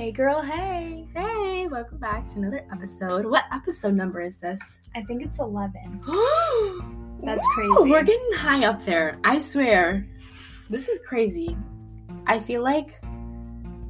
Hey 0.00 0.12
girl, 0.12 0.40
hey. 0.40 1.06
Hey, 1.14 1.66
welcome 1.66 1.98
back 1.98 2.26
to 2.28 2.38
another 2.38 2.64
episode. 2.72 3.26
What 3.26 3.44
episode 3.52 3.92
number 3.92 4.22
is 4.22 4.36
this? 4.36 4.78
I 4.94 5.02
think 5.02 5.22
it's 5.22 5.40
11. 5.40 6.00
That's 7.22 7.46
crazy. 7.48 7.70
We're 7.80 8.02
getting 8.02 8.32
high 8.34 8.64
up 8.64 8.82
there. 8.86 9.18
I 9.24 9.38
swear. 9.38 10.08
This 10.70 10.88
is 10.88 11.00
crazy. 11.06 11.54
I 12.26 12.40
feel 12.40 12.62
like 12.62 12.98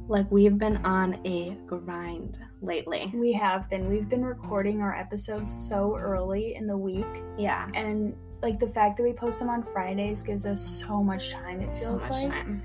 like 0.09 0.29
we've 0.29 0.57
been 0.57 0.85
on 0.85 1.25
a 1.25 1.55
grind 1.65 2.37
lately. 2.61 3.09
We 3.15 3.31
have 3.31 3.69
been. 3.69 3.87
We've 3.87 4.09
been 4.09 4.25
recording 4.25 4.81
our 4.81 4.93
episodes 4.93 5.49
so 5.69 5.95
early 5.95 6.55
in 6.55 6.67
the 6.67 6.75
week. 6.75 7.23
Yeah. 7.37 7.69
And 7.73 8.13
like 8.41 8.59
the 8.59 8.67
fact 8.67 8.97
that 8.97 9.03
we 9.03 9.13
post 9.13 9.39
them 9.39 9.47
on 9.49 9.63
Fridays 9.63 10.23
gives 10.23 10.45
us 10.45 10.83
so 10.85 11.01
much 11.01 11.31
time, 11.31 11.61
it 11.61 11.73
So 11.73 11.97
feels 11.97 12.01
much 12.01 12.11
like. 12.11 12.31
time. 12.31 12.63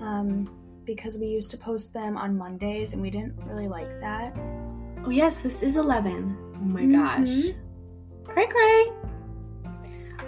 Um 0.00 0.61
because 0.84 1.18
we 1.18 1.26
used 1.26 1.50
to 1.52 1.56
post 1.56 1.92
them 1.92 2.16
on 2.16 2.36
Mondays 2.36 2.92
and 2.92 3.02
we 3.02 3.10
didn't 3.10 3.34
really 3.46 3.68
like 3.68 4.00
that. 4.00 4.36
Oh 5.04 5.10
yes, 5.10 5.38
this 5.38 5.62
is 5.62 5.76
11. 5.76 6.36
Oh 6.56 6.58
my 6.64 6.82
Mhm. 6.82 6.92
gosh. 6.92 7.54
Cray 8.24 8.46
cray. 8.46 8.92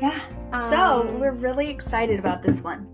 Yeah. 0.01 0.21
so 0.71 1.01
Um, 1.09 1.21
we're 1.21 1.33
really 1.33 1.69
excited 1.71 2.19
about 2.21 2.43
this 2.43 2.63
one. 2.63 2.87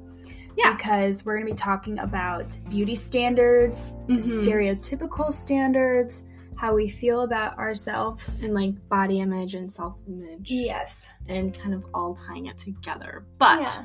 Yeah. 0.56 0.72
Because 0.76 1.24
we're 1.24 1.34
gonna 1.38 1.50
be 1.50 1.56
talking 1.56 1.98
about 1.98 2.56
beauty 2.68 2.96
standards, 2.96 3.92
Mhm. 4.08 4.18
stereotypical 4.18 5.32
standards, 5.32 6.26
how 6.56 6.74
we 6.74 6.88
feel 6.88 7.22
about 7.22 7.58
ourselves. 7.58 8.44
And 8.44 8.54
like 8.54 8.74
body 8.88 9.20
image 9.20 9.54
and 9.54 9.70
self 9.72 9.96
image. 10.08 10.50
Yes. 10.50 11.08
And 11.28 11.54
kind 11.54 11.74
of 11.74 11.84
all 11.94 12.14
tying 12.14 12.46
it 12.46 12.58
together. 12.58 13.24
But 13.38 13.60
Yeah. 13.62 13.84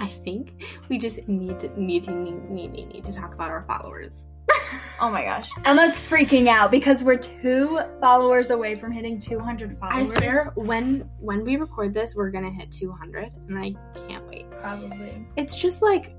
I 0.00 0.08
think 0.24 0.64
we 0.88 0.98
just 0.98 1.28
need 1.28 1.60
to 1.60 1.80
need 1.80 2.04
to 2.04 2.10
need, 2.10 2.48
need, 2.48 2.72
need, 2.72 2.88
need 2.88 3.04
to 3.04 3.12
talk 3.12 3.34
about 3.34 3.50
our 3.50 3.64
followers. 3.66 4.26
Oh 5.00 5.10
my 5.10 5.24
gosh. 5.24 5.50
Emma's 5.64 5.98
freaking 5.98 6.46
out 6.46 6.70
because 6.70 7.02
we're 7.02 7.16
two 7.16 7.80
followers 8.00 8.50
away 8.50 8.74
from 8.74 8.92
hitting 8.92 9.18
200 9.18 9.78
followers. 9.78 10.14
I 10.14 10.20
followers. 10.20 10.44
swear 10.44 10.66
when 10.66 11.10
when 11.18 11.42
we 11.42 11.56
record 11.56 11.94
this 11.94 12.14
we're 12.14 12.30
gonna 12.30 12.50
hit 12.50 12.70
200 12.70 13.32
and 13.48 13.58
I 13.58 13.74
can't 14.06 14.26
wait. 14.28 14.50
Probably. 14.60 15.26
It's 15.36 15.56
just 15.56 15.80
like 15.80 16.14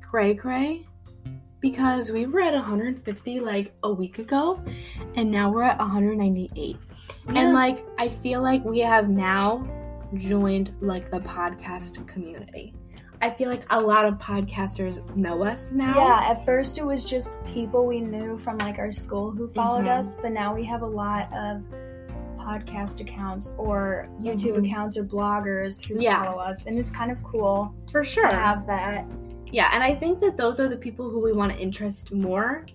cray 0.00 0.36
cray 0.36 0.86
because 1.60 2.12
we 2.12 2.26
were 2.26 2.40
at 2.42 2.54
150 2.54 3.40
like 3.40 3.74
a 3.82 3.92
week 3.92 4.20
ago 4.20 4.62
and 5.16 5.30
now 5.30 5.50
we're 5.50 5.64
at 5.64 5.78
198. 5.78 6.76
Yeah. 7.26 7.32
And 7.34 7.54
like 7.54 7.84
I 7.98 8.08
feel 8.08 8.40
like 8.40 8.64
we 8.64 8.78
have 8.80 9.08
now 9.08 9.68
joined 10.14 10.72
like 10.80 11.10
the 11.10 11.20
podcast 11.20 12.06
community. 12.06 12.74
I 13.22 13.30
feel 13.30 13.48
like 13.48 13.62
a 13.70 13.80
lot 13.80 14.04
of 14.04 14.14
podcasters 14.18 14.98
know 15.16 15.44
us 15.44 15.70
now. 15.70 15.94
Yeah, 15.96 16.30
at 16.32 16.44
first 16.44 16.76
it 16.76 16.84
was 16.84 17.04
just 17.04 17.42
people 17.44 17.86
we 17.86 18.00
knew 18.00 18.36
from 18.36 18.58
like 18.58 18.80
our 18.80 18.90
school 18.90 19.30
who 19.30 19.46
followed 19.46 19.84
Mhm. 19.84 20.00
us, 20.00 20.16
but 20.16 20.32
now 20.32 20.52
we 20.52 20.64
have 20.64 20.82
a 20.82 20.86
lot 20.86 21.32
of 21.32 21.62
podcast 22.36 23.00
accounts 23.00 23.54
or 23.56 24.08
YouTube 24.20 24.56
Mhm. 24.56 24.66
accounts 24.66 24.96
or 24.96 25.04
bloggers 25.04 25.86
who 25.86 26.00
Yeah. 26.02 26.24
follow 26.24 26.40
us, 26.40 26.66
and 26.66 26.76
it's 26.76 26.90
kind 26.90 27.12
of 27.12 27.22
cool 27.22 27.72
for 27.92 28.02
sure. 28.02 28.28
to 28.28 28.34
have 28.34 28.66
that. 28.66 29.06
Yeah, 29.52 29.70
and 29.72 29.84
I 29.84 29.94
think 29.94 30.18
that 30.18 30.36
those 30.36 30.58
are 30.58 30.66
the 30.66 30.76
people 30.76 31.08
who 31.08 31.20
we 31.20 31.32
want 31.32 31.52
to 31.52 31.58
interest 31.60 32.12
more 32.12 32.66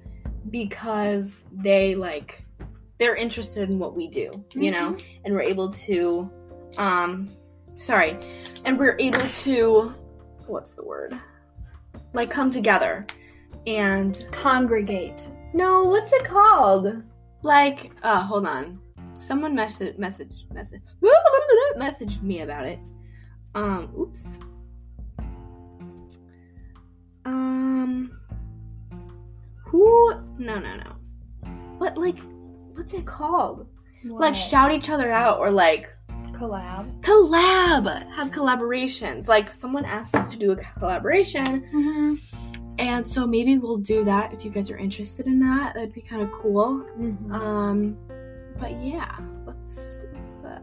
because 0.50 1.44
they 1.52 1.94
like 1.95 2.42
they're 3.00 3.16
interested 3.17 3.70
in 3.70 3.78
what 3.80 3.95
we 3.98 4.08
do, 4.08 4.32
you 4.56 4.72
know, 4.72 4.95
and 5.26 5.34
we're 5.34 5.42
able 5.42 5.70
to 5.72 6.30
um 6.78 7.28
sorry, 7.76 8.17
and 8.64 8.80
we're 8.80 8.95
able 8.98 9.20
to 9.44 9.92
what's 10.48 10.72
the 10.72 10.84
word? 10.84 11.20
Like 12.14 12.30
come 12.30 12.52
together 12.52 13.06
and 13.66 14.26
Congregate. 14.31 15.28
no, 15.54 15.84
what's 15.84 16.12
it 16.14 16.26
called? 16.26 17.04
Like, 17.44 17.92
uh 18.04 18.22
hold 18.22 18.45
on. 18.45 18.80
Someone 19.20 19.55
message 19.55 19.98
message 19.98 20.33
message 20.54 20.82
messaged 21.77 22.22
me 22.22 22.42
about 22.42 22.66
it. 22.66 22.80
Um, 23.55 23.92
oops. 23.98 24.23
Um 27.26 28.17
who 29.66 30.14
no 30.38 30.60
no 30.60 30.76
no. 30.76 30.95
What 31.77 31.98
like 31.98 32.20
what's 32.73 32.93
it 32.93 33.05
called? 33.05 33.67
Like 34.04 34.36
shout 34.36 34.72
each 34.72 34.89
other 34.89 35.11
out 35.11 35.39
or 35.39 35.52
like 35.52 35.92
collab. 36.37 37.02
collab. 37.02 38.11
Have 38.15 38.30
collaborations. 38.31 39.27
Like 39.27 39.52
someone 39.52 39.86
asked 39.86 40.15
us 40.15 40.31
to 40.31 40.37
do 40.37 40.52
a 40.52 40.55
collaboration 40.55 41.64
Mm-hmm. 41.73 42.15
and 42.80 43.08
so 43.09 43.25
maybe 43.25 43.58
we'll 43.58 43.77
do 43.77 44.03
that 44.03 44.33
if 44.33 44.45
you 44.45 44.52
guys 44.52 44.70
are 44.70 44.77
interested 44.77 45.25
in 45.25 45.39
that. 45.39 45.73
That'd 45.73 45.93
be 45.93 46.02
kind 46.02 46.21
of 46.21 46.31
cool. 46.31 46.86
Mm-hmm. 46.99 47.31
Um, 47.31 47.98
but 48.59 48.71
yeah, 48.83 49.15
let's 49.45 50.05
let's 50.14 50.31
uh, 50.45 50.59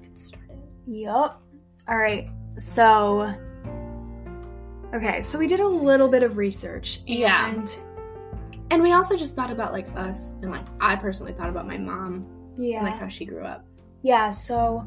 get 0.00 0.20
started. 0.20 0.58
Yup. 0.86 1.42
All 1.88 1.96
right. 1.96 2.28
So, 2.58 3.34
okay. 4.94 5.20
So 5.20 5.38
we 5.38 5.46
did 5.46 5.60
a 5.60 5.66
little 5.66 6.08
bit 6.08 6.22
of 6.22 6.36
research. 6.36 7.00
Yeah. 7.06 7.48
And 7.50 7.76
And 8.70 8.82
we 8.82 8.92
also 8.92 9.16
just 9.16 9.34
thought 9.34 9.50
about 9.50 9.72
like 9.72 9.88
us, 9.96 10.32
and 10.42 10.50
like 10.50 10.66
I 10.80 10.96
personally 10.96 11.32
thought 11.32 11.48
about 11.48 11.66
my 11.66 11.78
mom 11.78 12.26
yeah. 12.56 12.78
and 12.78 12.86
like 12.86 12.98
how 12.98 13.08
she 13.08 13.24
grew 13.24 13.44
up. 13.44 13.64
Yeah, 14.02 14.30
so 14.32 14.84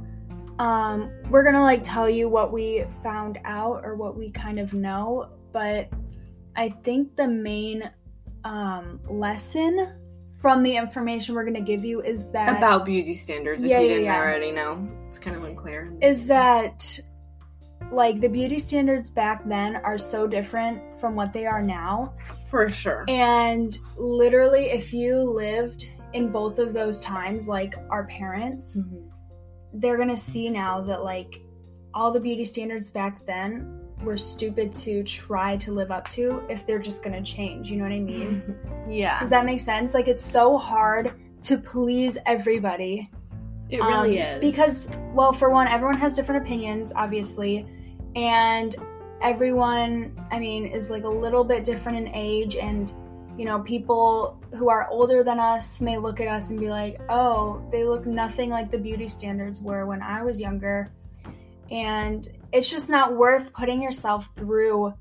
um 0.60 1.12
we're 1.30 1.44
going 1.44 1.56
to 1.56 1.62
like 1.62 1.84
tell 1.84 2.10
you 2.10 2.30
what 2.30 2.52
we 2.54 2.86
found 3.04 3.40
out 3.44 3.82
or 3.84 3.96
what 3.96 4.18
we 4.18 4.32
kind 4.32 4.60
of 4.60 4.74
know, 4.74 5.30
but 5.52 5.90
I 6.56 6.70
think 6.70 7.16
the 7.16 7.28
main 7.28 7.90
um 8.44 9.00
lesson 9.10 9.94
from 10.42 10.62
the 10.64 10.76
information 10.78 11.34
we're 11.36 11.44
going 11.44 11.56
to 11.56 11.62
give 11.62 11.84
you 11.84 12.02
is 12.02 12.32
that 12.32 12.58
About 12.58 12.86
beauty 12.86 13.16
standards, 13.16 13.64
if 13.64 13.70
Yeah, 13.70 13.80
you 13.80 13.88
yeah, 13.88 13.94
didn't 13.96 14.06
yeah. 14.06 14.18
already 14.18 14.52
know, 14.52 14.88
it's 15.08 15.18
kind 15.20 15.36
of 15.36 15.44
unclear. 15.44 15.92
is 16.02 16.26
that 16.26 17.00
like 17.92 18.20
the 18.22 18.28
beauty 18.30 18.60
standards 18.60 19.10
back 19.10 19.48
then 19.48 19.76
are 19.78 19.98
so 19.98 20.26
different 20.28 20.82
from 21.00 21.16
what 21.16 21.34
they 21.34 21.46
are 21.46 21.62
now. 21.62 22.14
For 22.50 22.70
sure. 22.70 23.06
And 23.08 23.78
literally 23.98 24.66
if 24.72 24.94
you 24.94 25.18
lived 25.22 25.88
in 26.14 26.32
both 26.32 26.60
of 26.60 26.74
those 26.74 27.00
times 27.00 27.48
like 27.48 27.74
our 27.90 28.06
parents, 28.06 28.78
Mhm. 28.78 29.05
They're 29.75 29.97
gonna 29.97 30.18
see 30.18 30.50
now 30.50 30.81
that 30.81 31.03
like 31.03 31.41
all 31.94 32.12
the 32.12 32.19
beauty 32.19 32.46
standards 32.46 32.90
back 32.90 33.25
then 33.25 33.81
were 34.03 34.18
stupid 34.18 34.74
to 34.74 35.03
try 35.03 35.56
to 35.58 35.72
live 35.72 35.90
up 35.91 36.08
to 36.09 36.44
if 36.50 36.66
they're 36.68 36.80
just 36.80 37.03
gonna 37.03 37.24
change. 37.24 37.69
You 37.72 37.78
know 37.78 37.84
what 37.84 37.94
I 37.94 38.00
mean? 38.00 38.56
yeah, 38.90 39.19
Does 39.19 39.30
that 39.30 39.46
make 39.46 39.59
sense? 39.59 39.94
Like 39.94 40.08
it's 40.08 40.24
so 40.24 40.58
hard 40.58 41.14
to 41.44 41.58
please 41.58 42.18
everybody. 42.25 43.09
it 43.69 43.78
really 43.80 44.22
Um, 44.22 44.35
is 44.35 44.41
Because, 44.41 44.90
well, 45.14 45.31
for 45.34 45.50
one, 45.50 45.68
everyone 45.68 45.97
has 45.97 46.14
different 46.14 46.44
opinions, 46.46 46.91
obviously, 46.96 47.66
and 48.16 48.75
everyone, 49.22 50.16
I 50.31 50.40
mean, 50.40 50.66
is 50.68 50.90
like 50.90 51.03
a 51.03 51.09
little 51.09 51.44
bit 51.44 51.64
different 51.64 51.97
in 51.97 52.08
age, 52.14 52.56
and 52.58 52.91
you 53.38 53.44
know, 53.46 53.59
people 53.59 54.41
who 54.57 54.69
are 54.69 54.88
older 54.90 55.23
than 55.23 55.40
us 55.40 55.81
may 55.81 55.97
look 55.97 56.19
at 56.22 56.28
us 56.28 56.50
and 56.50 56.59
be 56.59 56.69
like, 56.69 57.00
"Oh, 57.09 57.62
they 57.72 57.84
look 57.84 58.06
nothing 58.06 58.50
like 58.50 58.72
the 58.72 58.78
beauty 58.78 59.07
standards 59.07 59.59
were 59.59 59.85
when 59.85 60.01
I 60.01 60.23
was 60.23 60.40
younger," 60.40 60.90
and 61.69 62.28
it's 62.53 62.69
just 62.69 62.90
not 62.90 63.16
worth 63.16 63.51
putting 63.53 63.81
yourself 63.81 64.28
through 64.35 64.94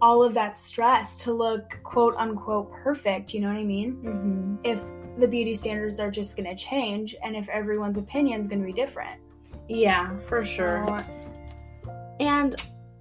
all 0.00 0.22
of 0.22 0.34
that 0.34 0.56
stress 0.56 1.16
to 1.24 1.32
look 1.32 1.76
quote 1.82 2.14
unquote 2.16 2.70
perfect. 2.70 3.34
You 3.34 3.40
know 3.40 3.48
what 3.48 3.56
I 3.56 3.64
mean? 3.64 3.96
Mhm. 4.04 4.58
if 4.64 4.80
the 5.18 5.26
beauty 5.26 5.56
standards 5.56 5.98
are 5.98 6.12
just 6.12 6.36
going 6.36 6.48
to 6.48 6.54
change 6.54 7.16
and 7.24 7.34
if 7.34 7.48
everyone's 7.48 7.98
opinion 7.98 8.38
is 8.40 8.46
going 8.46 8.60
to 8.60 8.66
be 8.66 8.72
different. 8.72 9.20
yeah, 9.68 10.16
for 10.28 10.44
sure. 10.44 10.96
And 12.20 12.54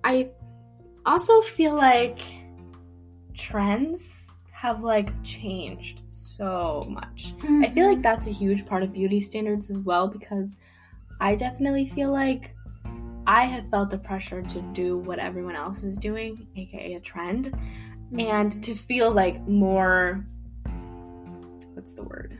I 0.03 0.31
also 1.05 1.41
feel 1.41 1.75
like 1.75 2.19
trends 3.35 4.16
have 4.59 4.83
like 4.83 5.11
changed 5.23 6.01
so 6.09 6.83
much. 6.89 7.33
I 7.43 7.69
feel 7.69 7.87
like 7.87 8.01
that's 8.01 8.25
a 8.25 8.31
huge 8.31 8.65
part 8.65 8.81
of 8.81 8.91
beauty 8.91 9.19
standards 9.19 9.69
as 9.69 9.77
well 9.77 10.07
because 10.07 10.55
I 11.19 11.35
definitely 11.35 11.89
feel 11.89 12.11
like 12.11 12.55
I 13.27 13.45
have 13.45 13.69
felt 13.69 13.91
the 13.91 13.99
pressure 13.99 14.41
to 14.41 14.61
do 14.73 14.97
what 14.97 15.19
everyone 15.19 15.55
else 15.55 15.83
is 15.83 15.95
doing, 15.97 16.47
aka 16.55 16.95
a 16.95 16.99
trend, 16.99 17.55
and 18.17 18.63
to 18.63 18.73
feel 18.73 19.11
like 19.11 19.47
more 19.47 20.25
what's 21.73 21.93
the 21.93 22.03
word? 22.03 22.37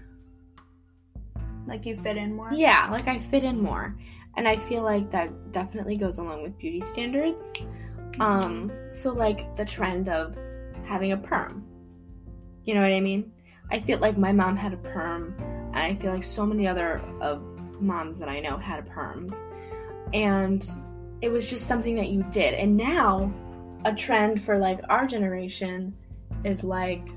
like 1.68 1.86
you 1.86 1.96
fit 1.98 2.18
in 2.18 2.36
more. 2.36 2.52
Yeah, 2.54 2.90
like 2.90 3.08
I 3.08 3.20
fit 3.20 3.44
in 3.44 3.62
more. 3.62 3.96
And 4.38 4.48
I 4.48 4.58
feel 4.58 4.84
like 4.84 5.12
that 5.12 5.52
definitely 5.52 5.98
goes 5.98 6.18
along 6.18 6.44
with 6.44 6.58
beauty 6.58 6.82
standards. 6.82 7.54
Um, 8.20 8.72
so 8.92 9.12
like 9.12 9.56
the 9.58 9.66
trend 9.66 10.10
of 10.10 10.36
having 10.86 11.12
a 11.12 11.18
perm. 11.18 11.67
You 12.68 12.74
know 12.74 12.82
what 12.82 12.92
I 12.92 13.00
mean? 13.00 13.32
I 13.72 13.80
feel 13.80 13.98
like 14.00 14.18
my 14.18 14.34
mom 14.34 14.58
had 14.58 14.74
a 14.74 14.78
perm, 14.78 15.34
and 15.74 15.78
I 15.78 15.96
feel 15.96 16.12
like 16.12 16.26
so 16.26 16.46
many 16.46 16.68
other 16.68 17.02
of 17.22 17.42
moms 17.80 18.20
that 18.20 18.28
I 18.28 18.42
know 18.42 18.58
had 18.58 18.86
perms. 18.90 19.34
And 20.14 20.70
it 21.22 21.30
was 21.30 21.50
just 21.50 21.66
something 21.66 21.96
that 21.96 22.10
you 22.10 22.24
did. 22.30 22.54
And 22.56 22.76
now 22.76 23.34
a 23.86 23.96
trend 23.96 24.44
for 24.44 24.58
like 24.58 24.82
our 24.90 25.08
generation 25.08 25.96
is 26.44 26.62
like 26.62 27.08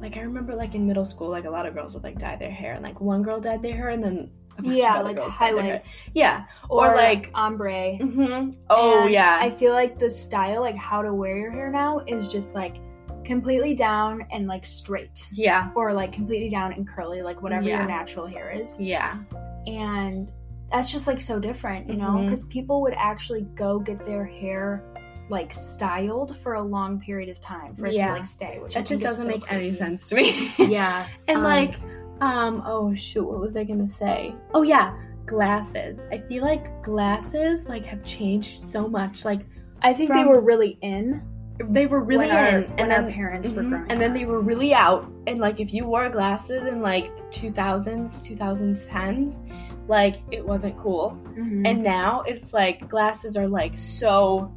like 0.00 0.16
I 0.16 0.20
remember 0.20 0.56
like 0.56 0.74
in 0.74 0.84
middle 0.84 1.04
school, 1.04 1.28
like 1.28 1.44
a 1.44 1.50
lot 1.50 1.64
of 1.64 1.74
girls 1.74 1.94
would 1.94 2.02
like 2.02 2.18
dye 2.18 2.34
their 2.34 2.50
hair, 2.50 2.72
and 2.72 2.82
like 2.82 3.00
one 3.00 3.22
girl 3.22 3.38
dyed 3.38 3.62
their 3.62 3.76
hair, 3.76 3.90
and 3.90 4.02
then 4.02 4.30
a 4.58 4.62
yeah, 4.68 5.00
like 5.00 5.14
girls 5.14 5.32
dyed 5.38 5.54
their 5.54 5.62
hair. 5.62 5.70
highlights 5.72 6.10
Yeah, 6.12 6.44
or, 6.68 6.90
or, 6.90 6.96
like 6.96 7.30
ombre. 7.34 7.98
hmm 7.98 8.50
oh 8.68 9.02
And 9.02 9.12
yeah, 9.12 9.38
I 9.40 9.50
feel 9.50 9.72
like 9.72 10.00
the 10.00 10.10
style, 10.10 10.60
like 10.60 10.76
how 10.76 11.02
to 11.02 11.14
wear 11.14 11.38
your 11.38 11.52
hair 11.52 11.70
now, 11.70 12.00
is 12.00 12.32
just 12.32 12.52
like 12.52 12.78
completely 13.26 13.74
down 13.74 14.26
and 14.32 14.46
like 14.46 14.64
straight, 14.64 15.26
yeah, 15.32 15.70
or 15.74 15.92
like 15.92 16.12
completely 16.12 16.48
down 16.48 16.72
and 16.72 16.88
curly, 16.88 17.20
like 17.22 17.42
whatever 17.42 17.66
Yeah. 17.66 17.80
your 17.80 17.88
natural 17.88 18.26
hair 18.26 18.50
is. 18.50 18.78
yeah, 18.80 19.18
And 19.66 20.30
that's 20.72 20.90
just 20.90 21.06
like 21.06 21.20
so 21.20 21.38
different, 21.38 21.88
you 21.90 21.96
know, 21.96 22.22
because 22.22 22.44
people 22.44 22.80
would 22.82 22.94
actually 22.96 23.42
go 23.54 23.78
get 23.78 24.04
their 24.06 24.24
hair 24.24 24.82
like 25.28 25.52
styled 25.52 26.36
for 26.38 26.54
a 26.54 26.62
long 26.62 27.00
period 27.00 27.28
of 27.28 27.40
time 27.40 27.74
for 27.74 27.86
it 27.86 27.94
Yeah. 27.94 28.08
to 28.08 28.12
like 28.14 28.26
stay, 28.28 28.58
which 28.60 28.74
that 28.74 28.86
just 28.86 29.02
doesn't 29.02 29.24
so 29.24 29.28
make 29.28 29.52
any 29.52 29.72
sense 29.72 30.08
to 30.08 30.14
me. 30.14 30.52
Yeah, 30.58 31.06
and 31.28 31.38
um, 31.38 31.44
like, 31.44 31.74
um, 32.20 32.62
oh 32.66 32.94
shoot, 32.94 33.24
what 33.24 33.40
was 33.40 33.56
I 33.56 33.64
gonna 33.64 33.88
say? 33.88 34.34
Oh 34.54 34.62
yeah, 34.62 34.96
glasses. 35.26 35.98
I 36.12 36.18
feel 36.28 36.42
like 36.44 36.82
glasses 36.82 37.66
like 37.66 37.84
have 37.86 38.04
changed 38.04 38.60
so 38.60 38.88
much. 38.88 39.24
Like 39.24 39.40
I 39.82 39.92
think 39.92 40.12
they 40.12 40.24
were 40.24 40.40
really 40.40 40.78
in 40.80 41.22
they 41.58 41.86
were 41.86 42.00
really 42.00 42.26
when 42.26 42.36
our, 42.36 42.46
in, 42.60 42.72
and 42.78 42.90
then 42.90 43.10
parents 43.12 43.48
were 43.50 43.62
Mhm. 43.62 43.68
growing 43.70 43.90
and 43.90 44.00
then 44.00 44.12
they 44.12 44.24
were 44.26 44.40
really 44.40 44.74
out. 44.74 45.10
And 45.26 45.38
like 45.40 45.58
if 45.60 45.72
you 45.72 45.86
wore 45.86 46.08
glasses 46.10 46.66
in 46.66 46.80
like 46.82 47.10
2000s 47.32 48.20
2010s 48.26 49.42
like 49.88 50.16
it 50.30 50.46
wasn't 50.46 50.76
cool. 50.76 51.16
Mhm. 51.36 51.66
and 51.66 51.82
now 51.82 52.22
it's 52.26 52.52
like 52.52 52.88
glasses 52.88 53.36
are 53.36 53.48
like 53.48 53.78
so 53.78 54.52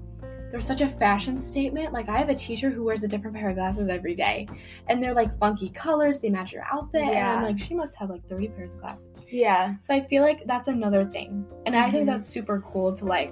they're 0.52 0.60
such 0.60 0.82
a 0.82 0.88
fashion 0.88 1.40
statement. 1.40 1.94
Like 1.94 2.10
i 2.10 2.18
have 2.18 2.30
a 2.30 2.34
teacher 2.36 2.72
who 2.72 2.84
wears 2.84 3.04
a 3.04 3.08
different 3.08 3.36
pair 3.38 3.50
of 3.50 3.56
glasses 3.56 3.88
every 3.88 4.16
day. 4.16 4.48
And 4.88 5.02
they're 5.02 5.14
like 5.14 5.38
funky 5.38 5.70
colors. 5.70 6.20
They 6.20 6.30
match 6.32 6.52
your 6.52 6.64
outfit. 6.72 7.02
And 7.04 7.12
Yeah. 7.12 7.36
i'm 7.36 7.44
like 7.44 7.60
she 7.60 7.76
must 7.76 7.96
have 7.98 8.10
like 8.10 8.28
30 8.28 8.48
pairs 8.50 8.74
of 8.74 8.82
glasses. 8.82 9.08
Yeah, 9.32 9.76
so 9.80 9.94
i 9.94 10.02
feel 10.02 10.24
like 10.24 10.46
that's 10.48 10.68
another 10.68 11.06
thing. 11.06 11.46
And 11.68 11.76
i 11.76 11.90
think 11.90 12.04
Mhm. 12.04 12.14
that's 12.14 12.28
super 12.30 12.62
cool 12.62 12.94
to 12.96 13.06
like 13.06 13.32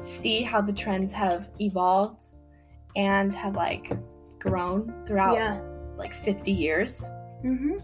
see 0.00 0.42
how 0.42 0.60
the 0.62 0.72
trends 0.72 1.12
have 1.12 1.48
evolved 1.60 2.33
and 2.96 3.34
have 3.34 3.54
like 3.56 3.92
grown 4.38 5.04
throughout 5.06 5.36
yeah. 5.36 5.60
like 5.96 6.14
50 6.24 6.52
years 6.52 7.02
hmm 7.42 7.78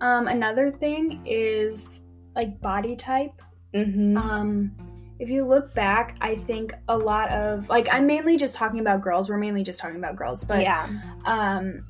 Um, 0.00 0.28
another 0.28 0.70
thing 0.70 1.20
is 1.26 2.02
like 2.34 2.60
body 2.60 2.96
type. 2.96 3.42
mm-hmm. 3.74 4.16
Um, 4.16 4.72
if 5.18 5.28
you 5.28 5.44
look 5.44 5.74
back, 5.74 6.16
I 6.22 6.36
think 6.36 6.72
a 6.88 6.96
lot 6.96 7.30
of 7.30 7.68
like 7.68 7.88
I'm 7.92 8.06
mainly 8.06 8.38
just 8.38 8.54
talking 8.54 8.80
about 8.80 9.02
girls. 9.02 9.28
We're 9.28 9.36
mainly 9.36 9.62
just 9.62 9.78
talking 9.78 9.98
about 9.98 10.16
girls, 10.16 10.42
but 10.44 10.62
yeah 10.62 10.88
um, 11.26 11.84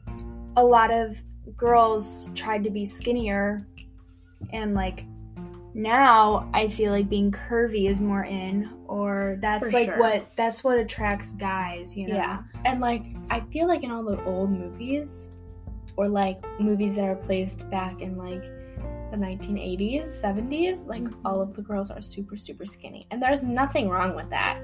a 0.57 0.65
lot 0.65 0.93
of 0.93 1.17
girls 1.57 2.29
tried 2.35 2.65
to 2.65 2.71
be 2.71 2.85
skinnier, 2.85 3.65
and 4.53 4.75
like 4.75 5.05
now 5.75 6.51
I 6.53 6.69
feel 6.69 6.93
like 6.93 7.09
being 7.09 7.31
curvy 7.31 7.89
is 7.89 8.01
more 8.03 8.25
in, 8.25 8.71
or 8.87 9.39
that's 9.41 9.67
For 9.67 9.73
like 9.73 9.87
sure. 9.87 9.99
what 9.99 10.27
that's 10.37 10.65
what 10.65 10.79
attracts 10.79 11.33
guys. 11.33 11.97
You 11.97 12.09
know? 12.09 12.17
Yeah. 12.17 12.43
And 12.65 12.81
like 12.81 13.03
I 13.31 13.41
feel 13.53 13.69
like 13.69 13.83
in 13.85 13.91
all 13.91 14.03
the 14.05 14.23
old 14.25 14.51
movies 14.51 15.33
or 15.97 16.09
like 16.09 16.43
movies 16.61 16.95
that 16.97 17.05
are 17.05 17.17
placed 17.17 17.69
back 17.71 18.01
in 18.01 18.17
like 18.17 18.43
the 19.11 19.17
1980s, 19.17 20.07
70s, 20.23 20.87
like 20.87 21.03
Mhm. 21.03 21.15
all 21.25 21.41
of 21.41 21.55
the 21.55 21.63
girls 21.63 21.91
are 21.91 22.01
super 22.03 22.37
super 22.37 22.67
skinny. 22.67 23.07
And 23.11 23.23
there's 23.23 23.43
nothing 23.43 23.89
wrong 23.89 24.15
with 24.15 24.31
that 24.31 24.61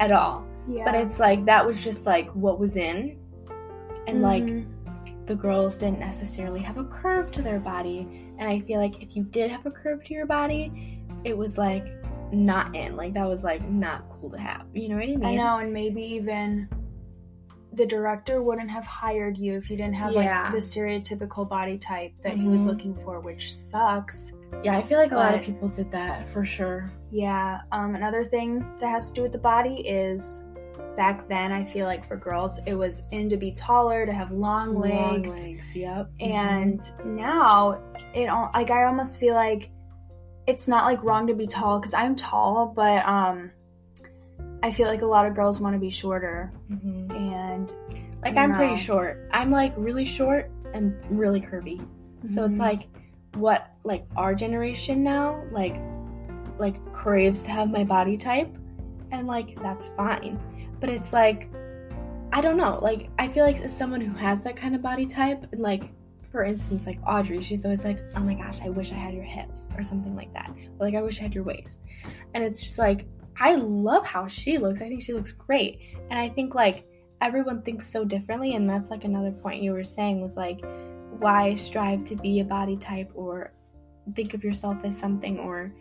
at 0.00 0.12
all. 0.12 0.44
Yeah. 0.68 0.84
But 0.84 0.94
it's 0.94 1.18
like 1.20 1.44
that 1.46 1.64
was 1.66 1.82
just 1.82 2.06
like 2.06 2.28
what 2.30 2.58
was 2.58 2.76
in. 2.76 3.18
And 4.06 4.22
like 4.22 4.44
Mhm. 4.44 4.66
The 5.26 5.34
girls 5.34 5.76
didn't 5.78 5.98
necessarily 5.98 6.60
have 6.60 6.78
a 6.78 6.84
curve 6.84 7.30
to 7.32 7.42
their 7.42 7.58
body. 7.58 8.06
And 8.38 8.48
I 8.48 8.60
feel 8.60 8.78
like 8.80 9.02
if 9.02 9.16
you 9.16 9.24
did 9.24 9.50
have 9.50 9.66
a 9.66 9.70
curve 9.70 10.04
to 10.04 10.14
your 10.14 10.26
body, 10.26 11.00
it 11.24 11.36
was 11.36 11.58
like 11.58 11.86
not 12.32 12.74
in. 12.76 12.96
Like 12.96 13.14
that 13.14 13.26
was 13.28 13.42
like 13.44 13.66
not 13.68 14.04
cool 14.10 14.30
to 14.30 14.38
have. 14.38 14.66
You 14.72 14.88
know 14.88 14.96
what 14.96 15.04
I 15.04 15.06
mean? 15.08 15.24
I 15.24 15.34
know, 15.34 15.58
and 15.58 15.72
maybe 15.72 16.02
even 16.02 16.68
the 17.72 17.84
director 17.86 18.42
wouldn't 18.42 18.70
have 18.70 18.86
hired 18.86 19.36
you 19.36 19.54
if 19.56 19.68
you 19.68 19.76
didn't 19.76 19.94
have 19.94 20.12
Yeah. 20.12 20.44
like 20.44 20.52
the 20.52 20.58
stereotypical 20.58 21.46
body 21.46 21.76
type 21.76 22.12
that 22.22 22.34
he 22.34 22.48
was 22.48 22.62
Mhm. 22.62 22.66
looking 22.66 22.94
for, 22.94 23.20
which 23.20 23.54
sucks. 23.54 24.32
Yeah, 24.62 24.78
I 24.78 24.82
feel 24.82 24.98
like 24.98 25.12
a 25.12 25.16
lot 25.16 25.34
of 25.34 25.42
people 25.42 25.68
did 25.68 25.90
that 25.90 26.26
for 26.28 26.44
sure. 26.44 26.90
Yeah. 27.10 27.60
Um, 27.72 27.94
another 27.94 28.24
thing 28.24 28.64
that 28.80 28.88
has 28.88 29.08
to 29.08 29.14
do 29.14 29.22
with 29.22 29.32
the 29.32 29.38
body 29.38 29.86
is 29.86 30.42
back 30.96 31.28
then 31.28 31.52
I 31.52 31.64
feel 31.64 31.86
like 31.86 32.06
for 32.06 32.16
girls 32.16 32.60
it 32.66 32.74
was 32.74 33.02
in 33.10 33.28
to 33.30 33.36
be 33.36 33.52
taller, 33.52 34.06
to 34.06 34.12
have 34.12 34.30
long 34.32 34.78
legs. 34.78 35.32
long 35.34 35.44
legs 35.52 35.76
yep. 35.76 36.10
And 36.20 36.80
now 37.04 37.80
it 38.14 38.28
like 38.54 38.70
I 38.70 38.84
almost 38.84 39.18
feel 39.20 39.34
like 39.34 39.70
it's 40.46 40.68
not 40.68 40.84
like 40.84 41.02
wrong 41.02 41.26
to 41.26 41.34
be 41.34 41.46
tall 41.46 41.78
because 41.80 41.92
I'm 41.94 42.16
tall, 42.16 42.72
but 42.74 43.04
um 43.06 43.50
I 44.62 44.70
feel 44.72 44.88
like 44.88 45.02
a 45.02 45.06
lot 45.06 45.26
of 45.26 45.34
girls 45.34 45.60
want 45.60 45.74
to 45.74 45.80
be 45.80 45.90
shorter 45.90 46.52
Mhm. 46.70 47.10
and 47.14 47.72
like 48.22 48.36
I'm 48.36 48.54
pretty 48.54 48.76
short. 48.76 49.28
I'm 49.32 49.50
like 49.50 49.72
really 49.76 50.04
short 50.06 50.50
and 50.74 50.94
really 51.10 51.40
curvy. 51.40 51.78
So 52.24 52.44
it's 52.44 52.54
Mhm. 52.54 52.58
like 52.58 52.88
what 53.34 53.70
like 53.84 54.04
our 54.16 54.34
generation 54.34 55.02
now 55.04 55.42
like 55.52 55.76
like 56.58 56.76
craves 56.92 57.42
to 57.42 57.50
have 57.50 57.70
my 57.70 57.84
body 57.84 58.16
type 58.16 58.48
and 59.12 59.26
like 59.26 59.60
that's 59.62 59.88
fine. 59.88 60.38
But 60.80 60.90
it's 60.90 61.12
like 61.12 61.48
I 62.32 62.40
don't 62.40 62.56
know, 62.56 62.78
like 62.82 63.08
I 63.18 63.28
feel 63.28 63.44
like 63.44 63.60
as 63.60 63.76
someone 63.76 64.00
who 64.00 64.16
has 64.16 64.42
that 64.42 64.56
kind 64.56 64.74
of 64.74 64.82
body 64.82 65.06
type 65.06 65.46
and 65.52 65.60
like 65.60 65.90
for 66.30 66.44
instance 66.44 66.86
like 66.86 66.98
Audrey, 67.06 67.42
she's 67.42 67.64
always 67.64 67.84
like, 67.84 67.98
"Oh 68.14 68.20
my 68.20 68.34
gosh, 68.34 68.60
I 68.62 68.68
wish 68.68 68.92
I 68.92 68.96
had 68.96 69.14
your 69.14 69.24
hips" 69.24 69.68
or 69.76 69.82
something 69.84 70.14
like 70.14 70.32
that. 70.34 70.50
Or 70.78 70.86
like 70.86 70.94
I 70.94 71.02
wish 71.02 71.18
I 71.20 71.22
had 71.22 71.34
your 71.34 71.44
waist. 71.44 71.80
And 72.34 72.44
it's 72.44 72.60
just 72.60 72.78
like 72.78 73.06
I 73.38 73.54
love 73.54 74.04
how 74.04 74.28
she 74.28 74.58
looks. 74.58 74.80
I 74.80 74.88
think 74.88 75.02
she 75.02 75.12
looks 75.12 75.32
great. 75.32 75.80
And 76.10 76.18
I 76.18 76.28
think 76.28 76.54
like 76.54 76.86
everyone 77.20 77.62
thinks 77.62 77.90
so 77.90 78.04
differently 78.04 78.54
and 78.54 78.68
that's 78.68 78.90
like 78.90 79.04
another 79.04 79.30
point 79.30 79.62
you 79.62 79.72
were 79.72 79.84
saying 79.84 80.20
was 80.20 80.36
like 80.36 80.60
why 81.18 81.54
strive 81.54 82.04
to 82.04 82.14
be 82.14 82.40
a 82.40 82.44
body 82.44 82.76
type 82.76 83.10
or 83.14 83.52
think 84.14 84.34
of 84.34 84.44
yourself 84.44 84.76
as 84.84 84.96
something 84.96 85.38
or 85.38 85.72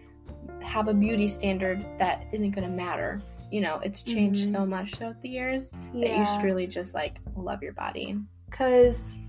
have 0.61 0.87
a 0.87 0.93
beauty 0.93 1.27
standard 1.27 1.85
that 1.99 2.25
isn't 2.31 2.51
going 2.51 2.67
to 2.67 2.73
matter 2.73 3.21
you 3.51 3.61
know 3.61 3.79
it's 3.83 4.01
changed 4.01 4.47
Mhm. 4.47 4.51
so 4.51 4.65
much 4.65 4.95
throughout 4.95 5.21
the 5.21 5.29
years 5.29 5.71
that 5.93 6.15
you 6.17 6.25
should 6.25 6.43
really 6.43 6.67
just 6.67 6.93
like 6.93 7.17
love 7.35 7.61
your 7.61 7.73
body 7.73 8.17
because 8.49 9.19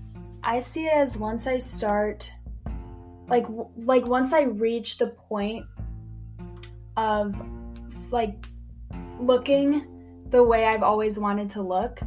I 0.43 0.59
see 0.59 0.85
it 0.85 0.93
as 0.93 1.17
once 1.17 1.47
I 1.47 1.57
start, 1.57 2.31
like 3.27 3.45
like 3.75 4.05
once 4.05 4.33
I 4.33 4.43
reach 4.43 4.97
the 4.97 5.07
point 5.07 5.65
of 6.95 7.35
like 8.11 8.45
looking 9.19 9.85
the 10.29 10.43
way 10.43 10.65
I've 10.65 10.83
always 10.83 11.19
wanted 11.19 11.49
to 11.51 11.61
look, 11.61 11.99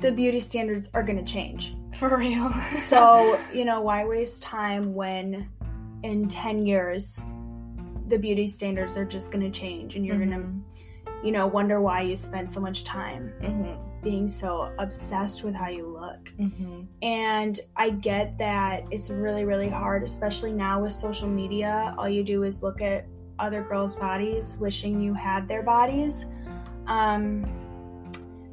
the 0.00 0.12
beauty 0.12 0.40
standards 0.40 0.90
are 0.94 1.02
gonna 1.02 1.24
change. 1.24 1.74
for 1.98 2.16
real 2.16 2.52
So, 2.88 3.38
you 3.52 3.64
know, 3.64 3.80
why 3.82 4.04
waste 4.04 4.42
time 4.42 4.94
when 4.94 5.48
in 6.02 6.28
10 6.28 6.66
years 6.66 7.20
the 8.08 8.18
beauty 8.18 8.48
standards 8.48 8.96
are 8.96 9.04
just 9.04 9.32
going 9.32 9.50
to 9.50 9.58
change 9.58 9.96
and 9.96 10.04
you're 10.04 10.18
going 10.18 10.30
to, 10.30 10.44
you 11.24 11.32
know, 11.32 11.46
wonder 11.46 11.80
why 11.80 12.02
you 12.02 12.16
spend 12.16 12.50
so 12.50 12.60
much 12.60 12.84
time 12.84 13.32
hmm 13.40 13.74
being 14.04 14.28
so 14.28 14.70
obsessed 14.78 15.42
with 15.42 15.54
how 15.54 15.68
you 15.68 15.86
look. 15.86 16.28
hmm 16.36 16.82
And 17.00 17.58
I 17.74 17.88
get 17.88 18.36
that 18.36 18.84
it's 18.90 19.08
really, 19.08 19.46
really 19.46 19.70
hard, 19.70 20.02
especially 20.02 20.52
now 20.52 20.82
with 20.82 20.92
social 20.92 21.26
media. 21.26 21.94
All 21.96 22.06
you 22.06 22.22
do 22.22 22.42
is 22.42 22.62
look 22.62 22.82
at 22.82 23.06
other 23.38 23.62
girls' 23.62 23.96
bodies, 23.96 24.58
wishing 24.60 25.00
you 25.00 25.14
had 25.14 25.48
their 25.48 25.62
bodies. 25.62 26.26
Um, 26.86 27.46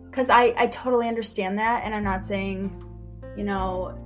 because 0.10 0.30
I, 0.30 0.54
I 0.58 0.68
totally 0.68 1.08
understand 1.08 1.58
that, 1.58 1.84
and 1.84 1.94
I'm 1.94 2.04
not 2.04 2.24
saying, 2.24 2.84
you 3.36 3.44
know, 3.44 3.98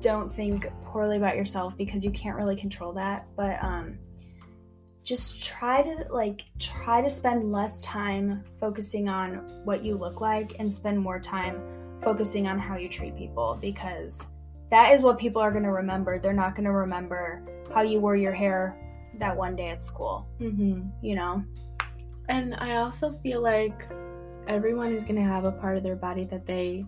don't 0.00 0.32
think 0.32 0.66
poorly 0.86 1.16
about 1.16 1.36
yourself 1.36 1.76
because 1.76 2.04
you 2.04 2.10
can't 2.10 2.36
really 2.36 2.56
control 2.56 2.94
that. 2.94 3.26
But 3.36 3.62
um, 3.62 3.98
just 5.08 5.42
try 5.42 5.82
to 5.82 6.06
like 6.10 6.44
try 6.58 7.00
to 7.00 7.08
spend 7.08 7.50
less 7.50 7.80
time 7.80 8.44
focusing 8.60 9.08
on 9.08 9.36
what 9.64 9.82
you 9.82 9.96
look 9.96 10.20
like 10.20 10.56
and 10.58 10.70
spend 10.70 10.98
more 10.98 11.18
time 11.18 11.62
focusing 12.02 12.46
on 12.46 12.58
how 12.58 12.76
you 12.76 12.88
treat 12.88 13.16
people 13.16 13.58
because 13.60 14.26
that 14.70 14.92
is 14.92 15.00
what 15.00 15.18
people 15.18 15.40
are 15.40 15.50
going 15.50 15.64
to 15.64 15.72
remember. 15.72 16.18
They're 16.18 16.34
not 16.34 16.54
going 16.54 16.66
to 16.66 16.72
remember 16.72 17.42
how 17.74 17.80
you 17.80 18.00
wore 18.00 18.16
your 18.16 18.32
hair 18.32 18.76
that 19.18 19.34
one 19.34 19.56
day 19.56 19.70
at 19.70 19.80
school, 19.80 20.28
hmm 20.38 20.82
you 21.02 21.16
know? 21.16 21.42
and 22.28 22.54
i 22.58 22.76
also 22.76 23.12
feel 23.22 23.40
like 23.42 23.86
everyone 24.46 24.92
is 24.92 25.02
going 25.02 25.16
to 25.16 25.22
have 25.22 25.44
a 25.44 25.52
part 25.52 25.76
of 25.76 25.82
their 25.82 25.96
body 25.96 26.24
that 26.24 26.46
they 26.46 26.84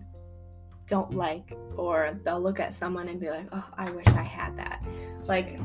don't 0.87 1.13
like 1.13 1.57
or 1.77 2.17
they'll 2.23 2.41
look 2.41 2.59
at 2.59 2.73
someone 2.73 3.07
and 3.07 3.19
be 3.19 3.29
like 3.29 3.47
oh 3.51 3.67
i 3.77 3.89
wish 3.91 4.07
i 4.07 4.23
had 4.23 4.57
that 4.57 4.83
like 5.27 5.59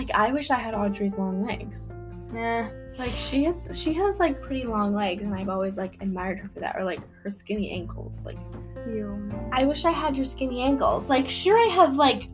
like 0.00 0.10
i 0.12 0.32
wish 0.32 0.50
i 0.50 0.58
had 0.58 0.74
audrey's 0.74 1.16
long 1.18 1.44
legs 1.44 1.92
Eh. 2.36 2.68
Like 2.98 3.10
she 3.10 3.44
has 3.44 3.68
she 3.74 3.92
has 3.94 4.18
like 4.18 4.40
pretty 4.40 4.64
long 4.64 4.94
legs 4.94 5.22
and 5.22 5.34
I've 5.34 5.48
always 5.48 5.76
like 5.76 5.94
admired 6.00 6.38
her 6.38 6.48
for 6.48 6.60
that. 6.60 6.76
Or 6.76 6.84
like 6.84 7.00
her 7.22 7.30
skinny 7.30 7.70
ankles. 7.70 8.24
Like 8.24 8.38
You. 8.86 9.30
I 9.52 9.64
wish 9.64 9.84
I 9.84 9.90
had 9.92 10.16
your 10.16 10.24
skinny 10.24 10.62
ankles. 10.62 11.08
Like 11.08 11.28
sure 11.28 11.56
I 11.58 11.72
have 11.74 11.96
like 11.96 12.28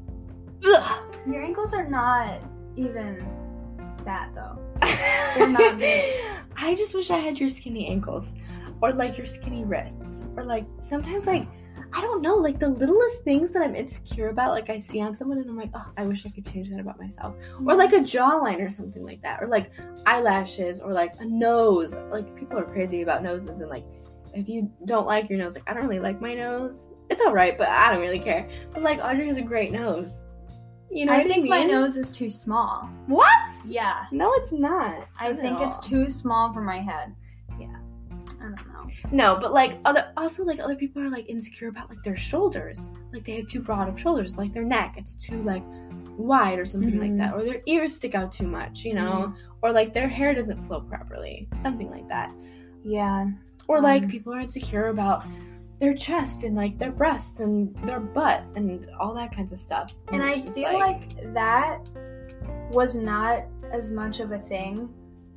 ugh. 0.67 0.99
Your 1.27 1.43
ankles 1.43 1.73
are 1.73 1.89
not 1.89 2.41
even 2.77 3.25
that 4.05 4.35
though. 4.35 4.59
They're 5.37 5.49
not 5.49 5.79
big. 5.79 6.15
I 6.57 6.75
just 6.75 6.95
wish 6.95 7.11
I 7.11 7.19
had 7.19 7.39
your 7.39 7.49
skinny 7.49 7.87
ankles. 7.89 8.27
Or 8.83 8.93
like 8.93 9.17
your 9.17 9.27
skinny 9.27 9.65
wrists. 9.65 10.23
Or 10.37 10.45
like 10.45 10.67
sometimes 10.81 11.27
like 11.27 11.47
I 11.93 12.01
don't 12.01 12.23
know, 12.23 12.35
like 12.35 12.59
the 12.59 12.69
littlest 12.69 13.23
things 13.23 13.53
that 13.53 13.63
I'm 13.63 13.75
insecure 13.75 14.29
about, 14.29 14.53
like 14.53 14.71
I 14.71 14.79
see 14.79 15.01
on 15.01 15.17
someone 15.17 15.39
and 15.39 15.49
I'm 15.49 15.57
like, 15.57 15.71
oh, 15.75 15.87
I 15.97 16.05
wish 16.05 16.27
I 16.27 16.31
could 16.31 16.45
change 16.45 16.71
that 16.71 16.81
about 16.81 16.99
myself. 16.99 17.35
Or 17.65 17.75
like 17.75 17.93
a 17.93 18.01
jawline 18.01 18.67
or 18.67 18.71
something 18.71 19.05
like 19.05 19.23
that. 19.23 19.43
Or 19.43 19.49
like 19.49 19.71
eyelashes 20.05 20.81
or 20.81 20.93
like 20.93 21.15
a 21.21 21.25
nose. 21.25 21.95
Like 22.11 22.35
people 22.37 22.59
are 22.59 22.65
crazy 22.65 23.03
about 23.03 23.23
noses 23.23 23.61
and 23.61 23.71
like 23.71 23.85
if 24.35 24.49
you 24.49 24.71
don't 24.85 25.07
like 25.07 25.31
your 25.31 25.39
nose, 25.39 25.55
like 25.55 25.65
I 25.67 25.75
don't 25.75 25.87
really 25.87 26.01
like 26.01 26.21
my 26.21 26.35
nose. 26.35 26.89
It's 27.09 27.23
alright, 27.23 27.57
but 27.57 27.69
I 27.69 27.93
don't 27.93 28.03
really 28.03 28.19
care. 28.19 28.49
But 28.73 28.83
like 28.83 28.99
Audrey 28.99 29.29
has 29.29 29.39
a 29.39 29.43
great 29.43 29.73
nose. 29.73 30.25
You 30.91 31.07
know 31.07 31.13
I 31.13 31.25
think 31.25 31.43
mean? 31.43 31.51
my 31.51 31.65
nose 31.65 31.97
is 31.97 32.11
too 32.11 32.31
small. 32.31 32.89
What? 33.07 33.51
Yeah. 33.65 34.05
No, 34.13 34.33
it's 34.35 34.53
not. 34.53 35.09
I 35.19 35.33
think 35.33 35.59
at 35.61 35.69
it's 35.69 35.87
too 35.87 36.09
small 36.09 36.53
for 36.53 36.61
my 36.61 36.79
head. 36.79 37.15
No, 39.13 39.39
but 39.41 39.53
like 39.53 39.79
other 39.85 40.13
also 40.17 40.45
like 40.45 40.59
other 40.61 40.75
people 40.75 41.01
are 41.03 41.11
like 41.11 41.29
insecure 41.29 41.69
about 41.69 41.89
like 41.89 42.03
their 42.03 42.17
shoulders. 42.17 42.89
Like 43.13 43.25
they 43.25 43.37
have 43.37 43.47
too 43.49 43.61
broad 43.61 43.89
of 43.89 43.99
shoulders, 44.01 44.37
like 44.37 44.53
their 44.53 44.65
neck, 44.65 44.95
it's 44.97 45.15
too 45.15 45.43
like 45.43 45.63
wide 46.19 46.59
or 46.59 46.67
something 46.67 46.99
like 46.99 47.11
Mhm. 47.13 47.19
that. 47.19 47.35
Or 47.35 47.43
their 47.43 47.61
ears 47.67 47.95
stick 47.95 48.15
out 48.15 48.33
too 48.33 48.47
much, 48.49 48.85
you 48.85 48.95
know? 48.95 49.35
Or 49.63 49.71
like 49.71 49.95
their 49.95 50.09
hair 50.09 50.35
doesn't 50.35 50.65
flow 50.67 50.81
properly. 50.81 51.49
Something 51.63 51.91
like 51.91 52.09
that. 52.09 52.35
Yeah. 52.83 53.31
Or 53.69 53.81
like 53.81 54.05
Um, 54.05 54.09
people 54.11 54.33
are 54.35 54.41
insecure 54.41 54.89
about 54.89 55.25
their 55.79 55.93
chest 55.95 56.43
and 56.45 56.57
like 56.57 56.79
their 56.79 56.91
breasts 56.93 57.39
and 57.41 57.77
their 57.87 58.01
butt 58.01 58.43
and 58.57 58.89
all 58.99 59.13
that 59.15 59.31
kinds 59.35 59.53
of 59.53 59.59
stuff. 59.59 59.95
And 60.11 60.23
I 60.23 60.33
it's 60.33 60.43
just, 60.45 60.55
feel 60.55 60.73
like 60.73 61.33
that 61.35 61.91
was 62.73 62.95
not 62.97 63.45
as 63.73 63.93
much 63.93 64.21
of 64.21 64.33
a 64.33 64.39
thing 64.39 64.89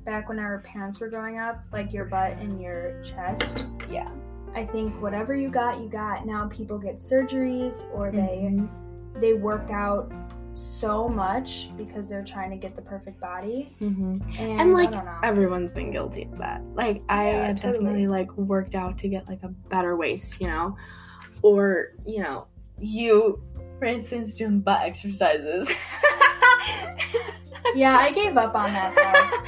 back 0.10 0.28
when 0.28 0.40
our 0.40 0.58
pants 0.62 1.00
were 1.00 1.08
growing 1.08 1.38
up, 1.38 1.64
like 1.72 1.94
your 1.94 2.06
butt 2.06 2.32
and 2.40 2.60
your 2.60 3.00
chest. 3.04 3.64
Yeah. 3.92 4.10
I 4.56 4.66
think 4.66 5.00
whatever 5.00 5.36
you 5.36 5.50
got, 5.50 5.80
you 5.80 5.88
got. 5.88 6.26
Now 6.26 6.48
people 6.48 6.80
get 6.80 6.98
surgeries 6.98 7.86
or 7.94 8.10
they 8.12 8.50
Mhm. 8.50 8.68
they 9.22 9.34
work 9.34 9.70
out 9.70 10.12
so 10.56 11.08
much 11.08 11.70
because 11.78 12.10
they're 12.10 12.24
trying 12.24 12.50
to 12.50 12.58
get 12.58 12.76
the 12.76 12.82
perfect 12.82 13.20
body. 13.22 13.72
Mhm. 13.80 14.20
And, 14.40 14.62
and 14.62 14.74
like 14.74 14.90
I 14.90 14.94
don't 14.94 15.06
know. 15.06 15.20
everyone's 15.22 15.72
been 15.72 15.92
guilty 15.92 16.24
of 16.24 16.40
that 16.40 16.64
like 16.74 17.04
i 17.08 17.30
Yeah, 17.30 17.54
totally. 17.54 17.74
definitely 17.74 18.08
like 18.08 18.36
worked 18.36 18.74
out 18.74 18.98
to 19.00 19.08
get 19.10 19.28
like 19.30 19.44
a 19.44 19.50
better 19.70 19.96
waist 19.96 20.42
you 20.42 20.48
know 20.48 20.76
or 21.44 21.90
you 22.06 22.22
know 22.24 22.48
you 22.80 23.42
for 23.78 23.86
instance 23.86 24.36
doing 24.36 24.60
butt 24.60 24.82
exercises 24.82 25.70
yeah, 27.76 27.98
I 27.98 28.12
gave 28.12 28.36
up 28.38 28.56
on 28.56 28.74
that 28.74 28.94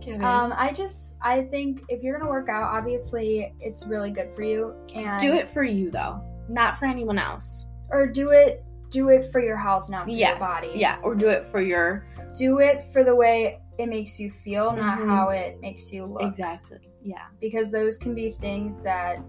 kidding 0.00 0.22
Um, 0.24 0.52
I 0.56 0.72
just 0.72 1.16
I 1.22 1.42
think 1.42 1.82
if 1.88 2.02
you're 2.02 2.18
gonna 2.18 2.30
work 2.30 2.48
out, 2.48 2.64
obviously 2.64 3.52
it's 3.60 3.86
really 3.86 4.10
good 4.10 4.30
for 4.34 4.42
you, 4.42 4.74
and 4.94 5.20
do 5.20 5.34
it 5.34 5.44
for 5.44 5.62
you 5.62 5.90
though 5.90 6.20
not 6.48 6.78
for 6.78 6.86
anyone 6.86 7.18
else 7.18 7.66
or 7.90 8.06
do 8.06 8.30
it 8.30 8.64
do 8.90 9.08
it 9.10 9.30
for 9.30 9.40
your 9.40 9.56
health, 9.56 9.88
not 9.88 10.04
for 10.06 10.10
yes 10.10 10.30
your 10.30 10.38
body. 10.40 10.70
yeah 10.74 10.98
or 11.02 11.14
do 11.14 11.28
it 11.28 11.46
for 11.50 11.60
your 11.60 12.04
do 12.36 12.58
it 12.58 12.84
for 12.92 13.04
the 13.04 13.14
way 13.14 13.60
it 13.78 13.86
makes 13.88 14.18
you 14.20 14.30
feel, 14.30 14.72
not 14.72 14.98
Mhm. 14.98 15.06
how 15.08 15.28
it 15.30 15.58
makes 15.60 15.90
you 15.92 16.04
look. 16.06 16.22
exactly 16.22 16.78
yeah 17.02 17.26
Because 17.40 17.70
those 17.70 17.96
can 17.96 18.14
be 18.14 18.30
things 18.32 18.76
that 18.82 19.20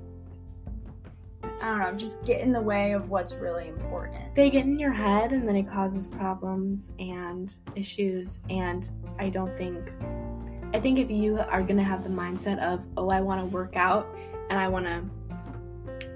I 1.61 1.69
don't 1.69 1.79
know, 1.79 1.93
just 1.97 2.23
get 2.25 2.41
in 2.41 2.51
the 2.51 2.61
way 2.61 2.93
of 2.93 3.09
what's 3.09 3.33
really 3.35 3.67
important. 3.69 4.33
they 4.35 4.49
get 4.49 4.65
in 4.65 4.79
your 4.79 4.91
head 4.91 5.31
and 5.31 5.47
then 5.47 5.55
it 5.55 5.69
causes 5.69 6.07
problems 6.07 6.91
and 6.99 7.53
issues 7.75 8.39
and 8.49 8.89
i 9.19 9.29
don't 9.29 9.55
think 9.57 9.91
i 10.73 10.79
think 10.79 10.99
if 10.99 11.09
you 11.09 11.39
are 11.39 11.61
going 11.61 11.77
to 11.77 11.83
have 11.83 12.03
the 12.03 12.09
mindset 12.09 12.59
of 12.59 12.81
oh 12.97 13.09
i 13.09 13.19
want 13.19 13.39
to 13.41 13.45
work 13.45 13.75
out 13.75 14.07
and 14.49 14.59
i 14.59 14.67
want 14.67 14.85
to 14.85 15.03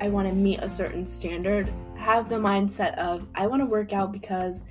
i 0.01 0.07
want 0.07 0.27
to 0.27 0.33
meet 0.33 0.59
a 0.59 0.69
certain 0.69 1.05
standard 1.05 1.71
have 1.97 2.29
the 2.29 2.35
mindset 2.35 2.97
of 2.97 3.27
i 3.35 3.47
want 3.47 3.61
to 3.61 3.65
work 3.65 3.93
out 3.93 4.11
because 4.11 4.63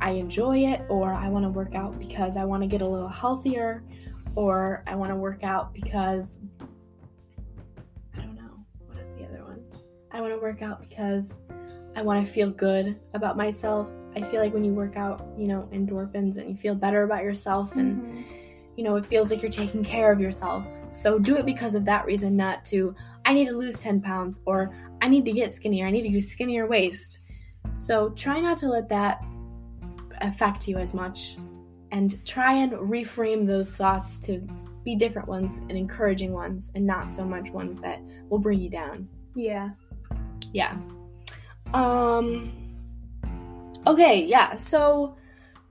i 0.00 0.10
enjoy 0.10 0.56
it 0.58 0.80
or 0.88 1.12
i 1.12 1.28
want 1.28 1.44
to 1.44 1.50
work 1.50 1.74
out 1.74 1.98
because 1.98 2.36
i 2.36 2.44
want 2.44 2.62
to 2.62 2.66
get 2.66 2.80
a 2.82 2.88
little 2.88 3.08
healthier 3.08 3.82
or 4.34 4.82
i 4.86 4.94
want 4.94 5.10
to 5.10 5.16
work 5.16 5.42
out 5.42 5.72
because 5.74 6.38
i 8.16 8.20
don't 8.20 8.36
know 8.36 8.64
what 8.86 8.98
are 8.98 9.16
the 9.18 9.24
other 9.24 9.44
ones 9.44 9.74
i 10.12 10.20
want 10.20 10.32
to 10.32 10.38
work 10.40 10.62
out 10.62 10.80
because 10.88 11.34
I 11.96 12.02
want 12.02 12.24
to 12.24 12.32
feel 12.32 12.48
good 12.50 12.96
about 13.14 13.36
myself. 13.36 13.88
I 14.14 14.20
feel 14.30 14.40
like 14.40 14.54
when 14.54 14.64
you 14.64 14.72
work 14.72 14.96
out, 14.96 15.26
you 15.36 15.48
know, 15.48 15.68
endorphins 15.72 16.36
and 16.36 16.48
you 16.48 16.54
feel 16.54 16.76
better 16.76 17.02
about 17.02 17.24
yourself 17.24 17.74
and 17.74 18.00
Mhm. 18.00 18.24
You 18.78 18.84
know, 18.84 18.94
it 18.94 19.04
feels 19.04 19.28
like 19.28 19.42
you're 19.42 19.50
taking 19.50 19.82
care 19.82 20.12
of 20.12 20.20
yourself. 20.20 20.64
So 20.92 21.18
do 21.18 21.36
it 21.36 21.44
because 21.44 21.74
of 21.74 21.84
that 21.86 22.06
reason, 22.06 22.36
not 22.36 22.64
to 22.66 22.94
I 23.26 23.34
need 23.34 23.46
to 23.46 23.56
lose 23.56 23.74
10 23.80 24.00
pounds 24.00 24.38
or 24.46 24.72
I 25.02 25.08
need 25.08 25.24
to 25.24 25.32
get 25.32 25.52
skinnier, 25.52 25.84
I 25.84 25.90
need 25.90 26.02
to 26.02 26.08
get 26.10 26.22
skinnier 26.22 26.68
waist. 26.68 27.18
So 27.74 28.10
try 28.10 28.38
not 28.40 28.56
to 28.58 28.68
let 28.68 28.88
that 28.90 29.20
affect 30.20 30.68
you 30.68 30.78
as 30.78 30.94
much 30.94 31.36
and 31.90 32.24
try 32.24 32.54
and 32.54 32.70
reframe 32.70 33.48
those 33.48 33.74
thoughts 33.74 34.20
to 34.20 34.46
be 34.84 34.94
different 34.94 35.26
ones 35.26 35.58
and 35.58 35.72
encouraging 35.72 36.32
ones 36.32 36.70
and 36.76 36.86
not 36.86 37.10
so 37.10 37.24
much 37.24 37.50
ones 37.50 37.80
that 37.80 38.00
will 38.28 38.38
bring 38.38 38.60
you 38.60 38.70
down 38.70 39.08
Yeah. 39.34 39.70
yeah 40.52 40.76
um 41.74 42.52
okay 43.86 44.24
yeah 44.24 44.54
so 44.56 45.16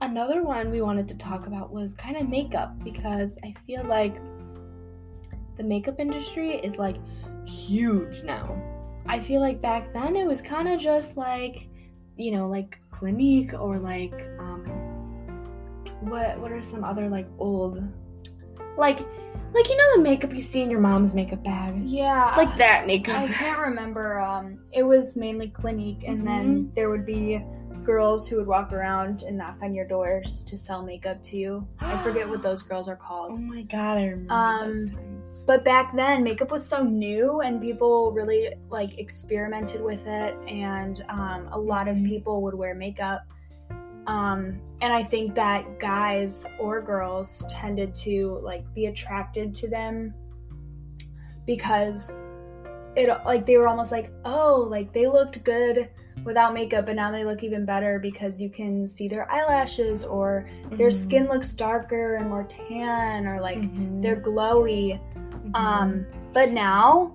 another 0.00 0.42
one 0.42 0.70
we 0.70 0.80
wanted 0.80 1.08
to 1.08 1.14
talk 1.16 1.46
about 1.46 1.72
was 1.72 1.94
kind 1.94 2.16
of 2.16 2.28
makeup 2.28 2.72
because 2.84 3.38
i 3.44 3.52
feel 3.66 3.84
like 3.84 4.16
the 5.56 5.62
makeup 5.62 5.98
industry 5.98 6.50
is 6.56 6.76
like 6.76 6.96
huge 7.46 8.22
now 8.22 8.60
i 9.06 9.18
feel 9.18 9.40
like 9.40 9.60
back 9.60 9.92
then 9.92 10.14
it 10.14 10.24
was 10.26 10.40
kind 10.40 10.68
of 10.68 10.78
just 10.80 11.16
like 11.16 11.68
you 12.16 12.30
know 12.30 12.48
like 12.48 12.78
clinique 12.90 13.52
or 13.54 13.78
like 13.78 14.14
um 14.38 14.64
what 16.00 16.38
what 16.38 16.52
are 16.52 16.62
some 16.62 16.84
other 16.84 17.08
like 17.08 17.26
old 17.38 17.82
like 18.76 19.00
like 19.52 19.68
you 19.68 19.76
know 19.76 19.96
the 19.96 20.02
makeup 20.02 20.32
you 20.32 20.40
see 20.40 20.60
in 20.62 20.70
your 20.70 20.78
mom's 20.80 21.14
makeup 21.14 21.42
bag 21.42 21.72
Yeah. 21.82 22.34
like 22.36 22.56
that 22.58 22.86
makeup 22.86 23.22
I 23.22 23.28
can't 23.28 23.58
remember. 23.58 24.20
Um, 24.20 24.58
it 24.72 24.82
was 24.82 25.16
mainly 25.16 25.48
Clinique, 25.48 26.04
and 26.06 26.26
then 26.26 26.70
there 26.76 26.90
would 26.90 27.06
be 27.06 27.42
girls 27.88 28.28
who 28.28 28.36
would 28.36 28.46
walk 28.46 28.70
around 28.70 29.22
and 29.22 29.38
knock 29.38 29.56
on 29.62 29.74
your 29.74 29.86
doors 29.86 30.44
to 30.44 30.58
sell 30.58 30.82
makeup 30.82 31.22
to 31.22 31.38
you. 31.38 31.66
I 31.80 31.96
forget 32.02 32.28
what 32.28 32.42
those 32.48 32.60
girls 32.62 32.86
are 32.86 32.96
called. 32.96 33.32
Oh 33.32 33.38
my 33.38 33.62
god, 33.62 33.96
I 33.96 34.04
remember 34.08 34.32
Um, 34.34 34.68
those 34.68 34.90
times. 34.90 35.44
But 35.46 35.64
back 35.64 35.96
then, 35.96 36.22
makeup 36.22 36.50
was 36.50 36.66
so 36.66 36.82
new, 36.84 37.40
and 37.40 37.62
people 37.62 38.12
really 38.12 38.52
like 38.68 38.98
experimented 38.98 39.80
with 39.82 40.06
it, 40.06 40.34
and 40.46 41.02
um, 41.08 41.48
a 41.50 41.58
lot 41.58 41.88
of 41.88 41.96
Mhm. 41.96 42.06
people 42.06 42.42
would 42.42 42.54
wear 42.54 42.74
makeup. 42.74 43.22
Um, 44.06 44.60
and 44.82 44.92
I 44.92 45.02
think 45.02 45.34
that 45.34 45.78
guys 45.80 46.46
or 46.60 46.82
girls 46.82 47.44
tended 47.50 47.94
to 48.06 48.38
like 48.42 48.64
be 48.74 48.84
attracted 48.86 49.54
to 49.56 49.68
them 49.68 50.12
because 51.46 52.12
it 52.96 53.08
like 53.24 53.46
they 53.46 53.56
were 53.58 53.68
almost 53.68 53.90
like 53.92 54.10
oh 54.24 54.66
like 54.70 54.92
they 54.92 55.06
looked 55.06 55.42
good 55.44 55.88
without 56.24 56.52
makeup 56.54 56.86
but 56.86 56.94
now 56.94 57.10
they 57.10 57.24
look 57.24 57.42
even 57.42 57.64
better 57.64 57.98
because 57.98 58.40
you 58.40 58.48
can 58.50 58.86
see 58.86 59.08
their 59.08 59.30
eyelashes 59.30 60.04
or 60.04 60.48
their 60.72 60.88
Mhm. 60.88 60.92
skin 60.92 61.28
looks 61.28 61.52
darker 61.52 62.16
and 62.16 62.28
more 62.28 62.44
tan 62.44 63.26
or 63.26 63.40
like 63.40 63.58
Mhm. 63.58 64.02
they're 64.02 64.20
glowy 64.20 64.98
Mhm. 65.46 65.54
um 65.54 66.06
but 66.32 66.50
now 66.50 67.12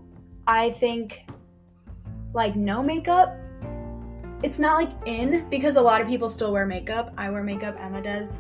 i 0.48 0.72
think 0.72 1.26
like 2.34 2.56
no 2.56 2.82
makeup 2.82 3.36
it's 4.42 4.60
not 4.60 4.76
like 4.76 4.92
in 5.06 5.46
because 5.50 5.76
a 5.78 5.82
lot 5.82 6.02
of 6.02 6.08
people 6.08 6.30
still 6.30 6.52
wear 6.52 6.66
makeup 6.66 7.14
i 7.18 7.30
wear 7.30 7.44
makeup 7.44 7.76
emma 7.80 8.02
does 8.02 8.40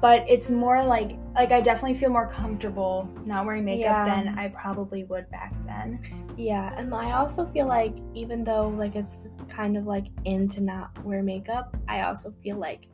but 0.00 0.24
it's 0.28 0.50
more 0.50 0.82
like 0.82 1.16
like 1.34 1.52
i 1.52 1.60
definitely 1.60 1.94
feel 1.94 2.10
more 2.10 2.26
comfortable 2.26 3.08
not 3.24 3.46
wearing 3.46 3.64
makeup 3.64 4.06
Yeah. 4.06 4.22
than 4.22 4.38
i 4.38 4.48
probably 4.48 5.04
would 5.04 5.30
back 5.30 5.54
then. 5.80 6.34
Yeah, 6.36 6.74
and 6.76 6.94
I 6.94 7.12
also 7.12 7.46
feel 7.46 7.66
like 7.66 7.94
even 8.14 8.44
though 8.44 8.68
like 8.68 8.94
it's 8.94 9.14
kind 9.48 9.76
of 9.76 9.86
like 9.86 10.06
in 10.24 10.48
to 10.48 10.60
not 10.60 11.04
wear 11.04 11.22
makeup, 11.22 11.76
I 11.88 12.02
also 12.02 12.34
feel 12.42 12.56
like 12.56 12.86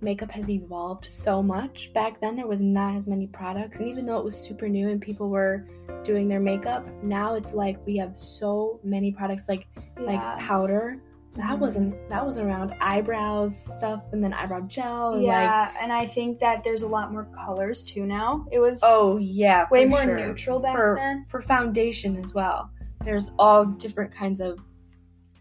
makeup 0.00 0.30
has 0.30 0.50
evolved 0.50 1.06
so 1.06 1.42
much. 1.42 1.92
Back 1.94 2.20
then 2.20 2.36
there 2.36 2.46
was 2.46 2.60
not 2.60 2.96
as 2.96 3.06
many 3.06 3.26
products, 3.26 3.78
and 3.78 3.88
even 3.88 4.06
though 4.06 4.18
it 4.18 4.24
was 4.24 4.36
super 4.36 4.68
new 4.68 4.88
and 4.88 5.00
people 5.00 5.28
were 5.28 5.66
doing 6.04 6.28
their 6.28 6.40
makeup, 6.40 6.86
now 7.02 7.34
it's 7.34 7.54
like 7.54 7.84
we 7.86 7.96
have 7.96 8.16
so 8.16 8.80
many 8.82 9.12
products 9.12 9.44
like 9.48 9.66
like 9.98 10.20
powder, 10.38 11.00
that 11.36 11.58
wasn't 11.58 12.08
that 12.08 12.24
was 12.24 12.38
around 12.38 12.74
eyebrows 12.80 13.56
stuff 13.78 14.04
and 14.12 14.22
then 14.22 14.32
eyebrow 14.32 14.60
gel 14.62 15.14
and 15.14 15.24
like 15.24 15.44
Yeah, 15.44 15.72
and 15.80 15.92
I 15.92 16.06
think 16.06 16.38
that 16.38 16.62
there's 16.62 16.82
a 16.82 16.88
lot 16.88 17.12
more 17.12 17.26
colors 17.34 17.82
too 17.82 18.06
now. 18.06 18.46
It 18.52 18.60
was 18.60 18.80
oh 18.82 19.18
yeah 19.18 19.66
way 19.70 19.84
more 19.84 20.02
sure. 20.02 20.16
neutral 20.16 20.60
back 20.60 20.76
for 20.76 20.96
then. 20.96 21.26
for 21.28 21.42
foundation 21.42 22.16
as 22.24 22.32
well. 22.32 22.70
There's 23.04 23.30
all 23.38 23.64
different 23.64 24.14
kinds 24.14 24.40
of 24.40 24.60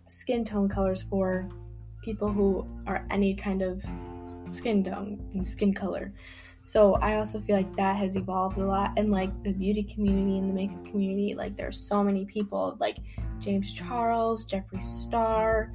skin 0.10 0.44
tone 0.44 0.68
colors 0.68 1.04
for 1.04 1.48
people 2.04 2.32
who 2.32 2.68
are 2.88 3.06
any 3.12 3.36
kind 3.36 3.62
of 3.62 3.82
skin 4.52 4.84
tone 4.84 5.20
and 5.34 5.48
skin 5.48 5.74
color. 5.74 6.12
So 6.64 6.96
I 6.96 7.18
also 7.18 7.42
feel 7.42 7.58
like 7.58 7.76
that 7.76 7.98
has 7.98 8.16
evolved 8.16 8.58
a 8.58 8.66
lot 8.66 8.94
and 8.98 9.12
like 9.12 9.32
the 9.44 9.52
beauty 9.52 9.84
community 9.84 10.38
and 10.38 10.50
the 10.50 10.54
makeup 10.54 10.84
community, 10.86 11.36
like 11.36 11.58
there's 11.58 11.78
so 11.78 12.02
many 12.02 12.24
people 12.24 12.78
like 12.80 12.98
James 13.40 13.74
Charles, 13.74 14.46
Jeffree 14.46 14.82
Star. 14.82 15.74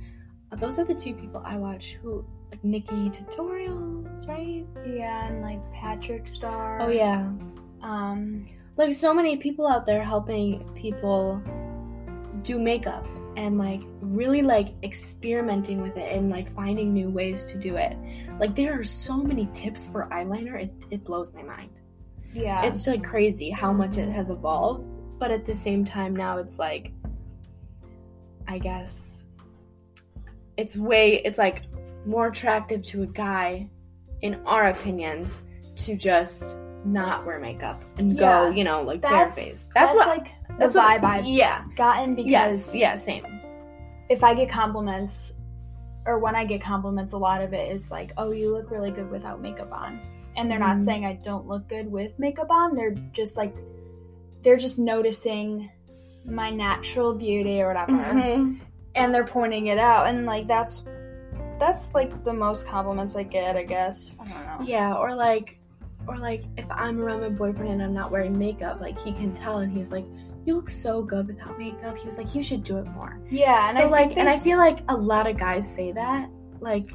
Uh, 0.50 0.56
Those 0.56 0.78
are 0.78 0.84
the 0.84 0.94
two 0.94 1.12
people 1.14 1.42
I 1.44 1.56
watch 1.56 1.98
who 2.02 2.24
like 2.50 2.62
NikkieTutorials, 2.62 4.26
right? 4.26 4.64
Yeah, 4.86 5.26
and 5.26 5.42
like 5.42 5.60
Patrick 5.74 6.24
Starrr. 6.24 6.80
Oh 6.80 6.88
yeah. 6.88 7.30
Um, 7.82 8.48
like 8.78 8.94
so 8.94 9.12
many 9.12 9.36
people 9.36 9.66
out 9.66 9.84
there 9.84 10.02
helping 10.02 10.66
people 10.74 11.42
do 12.42 12.58
makeup 12.58 13.06
and 13.38 13.56
like 13.56 13.80
really 14.00 14.42
like 14.42 14.74
experimenting 14.82 15.80
with 15.80 15.96
it 15.96 16.12
and 16.12 16.28
like 16.28 16.52
finding 16.56 16.92
new 16.92 17.08
ways 17.08 17.46
to 17.46 17.56
do 17.56 17.76
it 17.76 17.96
like 18.40 18.56
there 18.56 18.78
are 18.78 18.82
so 18.82 19.16
many 19.16 19.48
tips 19.54 19.86
for 19.86 20.08
eyeliner 20.12 20.60
it, 20.60 20.72
it 20.90 21.04
blows 21.04 21.32
my 21.32 21.42
mind 21.42 21.70
yeah. 22.34 22.64
it's 22.64 22.84
like 22.88 23.02
crazy 23.04 23.48
how 23.48 23.72
much 23.72 23.96
it 23.96 24.08
has 24.08 24.28
evolved 24.28 24.98
but 25.20 25.30
at 25.30 25.46
the 25.46 25.54
same 25.54 25.84
time 25.84 26.16
now 26.16 26.38
it's 26.38 26.58
like 26.58 26.90
i 28.48 28.58
guess 28.58 29.24
it's 30.56 30.76
way 30.76 31.22
it's 31.24 31.38
like 31.38 31.62
more 32.06 32.26
attractive 32.26 32.82
to 32.82 33.04
a 33.04 33.06
guy 33.06 33.68
in 34.22 34.34
our 34.46 34.70
opinions 34.70 35.44
to 35.76 35.94
just 35.94 36.56
not 36.84 37.24
wear 37.24 37.38
makeup 37.38 37.84
and 37.98 38.18
go 38.18 38.48
you 38.50 38.64
know 38.64 38.82
like 38.82 39.00
bare 39.00 39.30
face. 39.30 39.64
that's, 39.74 39.92
that's, 39.92 39.94
what 39.94 40.08
like 40.08 40.32
the 40.58 40.64
that's 40.64 40.74
what- 40.74 41.00
vibe 41.00 41.04
I've 41.04 41.24
yeah 41.26 41.64
gotten 41.76 42.14
because 42.14 42.30
yes 42.30 42.74
yeah 42.74 42.96
same 42.96 43.24
if 44.08 44.24
I 44.24 44.34
get 44.34 44.48
compliments 44.48 45.34
or 46.06 46.18
when 46.18 46.34
I 46.34 46.46
get 46.46 46.62
compliments, 46.62 47.12
a 47.12 47.18
lot 47.18 47.42
of 47.42 47.52
it 47.52 47.70
is 47.70 47.90
like, 47.90 48.12
"Oh, 48.16 48.30
you 48.30 48.50
look 48.50 48.70
really 48.70 48.90
good 48.90 49.10
without 49.10 49.42
makeup 49.42 49.70
on," 49.70 50.00
and 50.36 50.50
they're 50.50 50.58
not 50.58 50.78
Mhm. 50.78 50.84
saying 50.84 51.04
I 51.04 51.12
don't 51.22 51.46
look 51.46 51.68
good 51.68 51.92
with 51.92 52.18
makeup 52.18 52.50
on. 52.50 52.74
They're 52.74 52.94
just 53.12 53.36
like, 53.36 53.54
they're 54.42 54.56
just 54.56 54.78
noticing 54.78 55.68
my 56.24 56.48
natural 56.48 57.12
beauty 57.14 57.60
or 57.60 57.68
whatever, 57.68 57.92
Mhm. 57.92 58.58
and 58.94 59.12
they're 59.12 59.26
pointing 59.26 59.66
it 59.66 59.78
out, 59.78 60.06
and 60.06 60.24
like 60.24 60.46
that's 60.46 60.82
that's 61.58 61.92
like 61.92 62.24
the 62.24 62.32
most 62.32 62.66
compliments 62.66 63.14
I 63.16 63.24
get, 63.24 63.56
I 63.56 63.64
guess. 63.64 64.16
I 64.20 64.24
don't 64.28 64.46
know. 64.60 64.64
Yeah, 64.66 64.94
or 64.94 65.14
like, 65.14 65.58
or 66.06 66.16
like 66.16 66.44
if 66.56 66.64
I'm 66.70 66.98
around 67.02 67.20
my 67.20 67.28
boyfriend 67.28 67.70
and 67.72 67.82
I'm 67.82 67.92
not 67.92 68.10
wearing 68.10 68.38
makeup, 68.38 68.80
like 68.80 68.98
he 69.00 69.12
can 69.12 69.32
tell 69.34 69.58
and 69.58 69.70
he's 69.70 69.90
like, 69.90 70.06
"You 70.44 70.56
look 70.56 70.68
so 70.68 71.02
good 71.02 71.26
without 71.26 71.58
makeup." 71.58 71.96
He 71.98 72.06
was 72.06 72.16
like, 72.18 72.34
"You 72.34 72.42
should 72.42 72.62
do 72.62 72.78
it 72.78 72.86
more." 72.86 73.18
Yeah, 73.30 73.68
and 73.68 73.76
so 73.76 73.84
I 73.84 73.88
like, 73.88 74.08
think 74.08 74.18
and 74.20 74.28
I 74.28 74.36
feel 74.36 74.58
like 74.58 74.78
a 74.88 74.96
lot 74.96 75.26
of 75.26 75.36
guys 75.36 75.68
say 75.72 75.92
that, 75.92 76.28
like, 76.60 76.88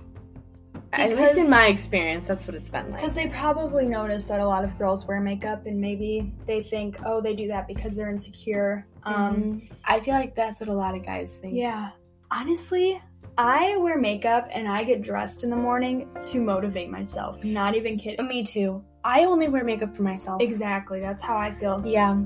at 0.91 1.15
least 1.17 1.35
in 1.37 1.49
my 1.49 1.67
experience, 1.67 2.27
that's 2.27 2.45
what 2.45 2.55
it's 2.55 2.69
been 2.69 2.85
like. 2.91 2.99
Because 3.01 3.13
they 3.13 3.27
probably 3.27 3.87
notice 3.87 4.25
that 4.25 4.39
a 4.39 4.47
lot 4.47 4.63
of 4.63 4.77
girls 4.77 5.07
wear 5.07 5.19
makeup, 5.19 5.65
and 5.65 5.79
maybe 5.81 6.31
they 6.45 6.61
think, 6.63 6.97
oh, 7.05 7.19
they 7.21 7.33
do 7.35 7.47
that 7.47 7.67
because 7.67 7.97
they're 7.97 8.11
insecure. 8.11 8.85
Um, 9.03 9.15
Mhm. 9.15 9.71
I 9.85 9.99
feel 10.01 10.13
like 10.13 10.35
that's 10.35 10.59
what 10.59 10.69
a 10.69 10.73
lot 10.73 10.95
of 10.95 11.03
guys 11.05 11.33
think. 11.41 11.55
Yeah. 11.55 11.89
Honestly, 12.31 13.01
I 13.37 13.77
wear 13.77 13.97
makeup 13.97 14.47
and 14.53 14.67
I 14.67 14.83
get 14.83 15.01
dressed 15.01 15.43
in 15.43 15.49
the 15.49 15.55
morning 15.55 16.07
to 16.31 16.39
motivate 16.39 16.89
myself. 16.91 17.43
Not 17.43 17.75
even 17.75 17.97
kidding. 17.97 18.27
me 18.27 18.43
too. 18.43 18.83
I 19.03 19.25
only 19.25 19.49
wear 19.49 19.63
makeup 19.63 19.95
for 19.95 20.03
myself. 20.03 20.41
Exactly. 20.41 20.99
That's 20.99 21.21
how 21.21 21.35
I 21.37 21.51
feel. 21.51 21.81
Yeah. 21.85 22.17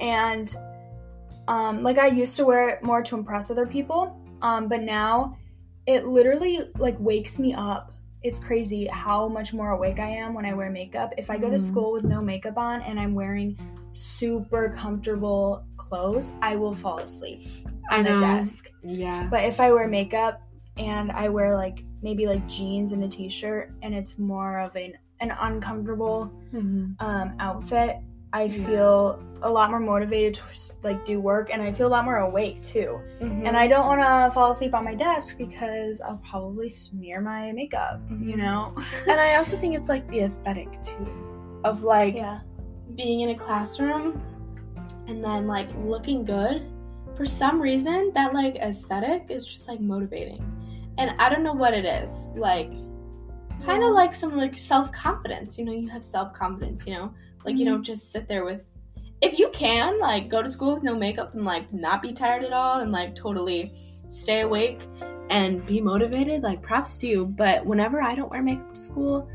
And 0.00 0.54
um, 1.48 1.82
like 1.82 1.98
I 1.98 2.06
used 2.08 2.36
to 2.36 2.44
wear 2.44 2.68
it 2.70 2.82
more 2.82 3.02
to 3.02 3.16
impress 3.16 3.50
other 3.50 3.66
people, 3.66 4.16
um, 4.42 4.68
but 4.68 4.82
now 4.82 5.36
it 5.86 6.06
literally 6.06 6.70
like 6.78 6.96
wakes 6.98 7.38
me 7.38 7.54
up. 7.54 7.92
It's 8.22 8.38
crazy 8.38 8.86
how 8.86 9.28
much 9.28 9.52
more 9.52 9.70
awake 9.70 9.98
I 9.98 10.08
am 10.08 10.34
when 10.34 10.44
I 10.44 10.52
wear 10.54 10.70
makeup. 10.70 11.12
If 11.16 11.30
I 11.30 11.38
go 11.38 11.48
to 11.50 11.56
Mhm. 11.56 11.60
school 11.60 11.92
with 11.92 12.04
no 12.04 12.20
makeup 12.20 12.58
on 12.58 12.82
and 12.82 13.00
I'm 13.00 13.14
wearing 13.14 13.58
super 13.92 14.68
comfortable 14.68 15.64
clothes, 15.76 16.32
I 16.42 16.56
will 16.56 16.74
fall 16.74 16.98
asleep 16.98 17.42
on 17.90 18.04
the 18.04 18.16
desk. 18.18 18.68
Yeah. 18.82 19.26
But 19.30 19.44
if 19.44 19.58
I 19.58 19.72
wear 19.72 19.88
makeup 19.88 20.40
and 20.76 21.10
I 21.10 21.28
wear 21.30 21.56
like 21.56 21.82
maybe 22.02 22.26
like 22.26 22.46
jeans 22.46 22.92
and 22.92 23.02
a 23.02 23.08
t-shirt 23.08 23.72
and 23.82 23.94
it's 23.94 24.18
more 24.18 24.60
of 24.60 24.76
an 24.76 24.94
an 25.20 25.32
uncomfortable 25.38 26.30
Mhm. 26.52 26.94
um, 27.00 27.32
outfit, 27.38 27.96
I 28.32 28.48
feel 28.48 29.22
a 29.42 29.50
lot 29.50 29.70
more 29.70 29.80
motivated 29.80 30.34
to 30.34 30.42
like 30.82 31.04
do 31.04 31.20
work 31.20 31.50
and 31.52 31.60
I 31.62 31.72
feel 31.72 31.86
a 31.86 31.88
lot 31.88 32.04
more 32.04 32.18
awake 32.18 32.62
too. 32.62 33.00
Mhm. 33.20 33.46
And 33.46 33.56
I 33.56 33.66
don't 33.66 33.86
want 33.86 34.00
to 34.00 34.32
fall 34.34 34.50
asleep 34.52 34.74
on 34.74 34.84
my 34.84 34.94
desk 34.94 35.36
because 35.38 36.00
I'll 36.00 36.20
probably 36.28 36.68
smear 36.68 37.20
my 37.20 37.50
makeup, 37.52 38.00
you 38.10 38.34
Mhm. 38.34 38.38
know. 38.38 38.74
and 39.08 39.18
I 39.20 39.36
also 39.36 39.56
think 39.56 39.74
it's 39.74 39.88
like 39.88 40.06
the 40.08 40.20
aesthetic 40.20 40.68
too, 40.82 41.06
of 41.64 41.82
like 41.82 42.14
yeah. 42.14 42.40
being 42.94 43.20
in 43.22 43.30
a 43.30 43.34
classroom 43.38 44.20
and 45.08 45.24
then 45.24 45.46
like 45.46 45.68
looking 45.84 46.24
good 46.24 46.62
for 47.16 47.26
some 47.26 47.60
reason 47.60 48.12
that 48.14 48.32
like 48.32 48.56
aesthetic 48.56 49.26
is 49.28 49.44
just 49.46 49.68
like 49.68 49.80
motivating 49.80 50.42
and 50.98 51.10
i 51.18 51.28
don't 51.28 51.42
know 51.42 51.52
what 51.52 51.74
it 51.74 51.84
is 51.84 52.30
like 52.36 52.70
kind 53.64 53.82
of 53.84 53.92
like 53.92 54.14
some 54.14 54.36
like 54.36 54.58
self-confidence 54.58 55.58
you 55.58 55.64
know 55.64 55.72
you 55.72 55.88
have 55.88 56.04
self-confidence 56.04 56.86
you 56.86 56.94
know? 56.94 57.12
Like 57.44 57.56
you 57.56 57.64
Mhm. 57.64 57.70
don't 57.70 57.82
just 57.82 58.12
sit 58.12 58.28
there 58.28 58.44
with 58.44 58.64
if 59.20 59.38
you 59.38 59.50
can 59.50 59.98
like 59.98 60.28
go 60.28 60.42
to 60.42 60.50
school 60.50 60.74
with 60.74 60.82
no 60.82 60.94
makeup 60.94 61.34
and 61.34 61.44
like 61.44 61.72
not 61.72 62.00
be 62.02 62.12
tired 62.12 62.42
at 62.44 62.52
all 62.52 62.80
and 62.80 62.90
like 62.92 63.14
totally 63.14 63.72
stay 64.08 64.40
awake 64.40 64.80
and 65.30 65.64
be 65.66 65.80
motivated 65.80 66.42
like 66.42 66.60
props 66.62 66.98
to 66.98 67.06
you. 67.06 67.26
But 67.26 67.64
whenever 67.64 68.02
i 68.02 68.14
don't 68.14 68.30
wear 68.30 68.42
makeup 68.42 68.74
to 68.74 68.80
school 68.80 69.28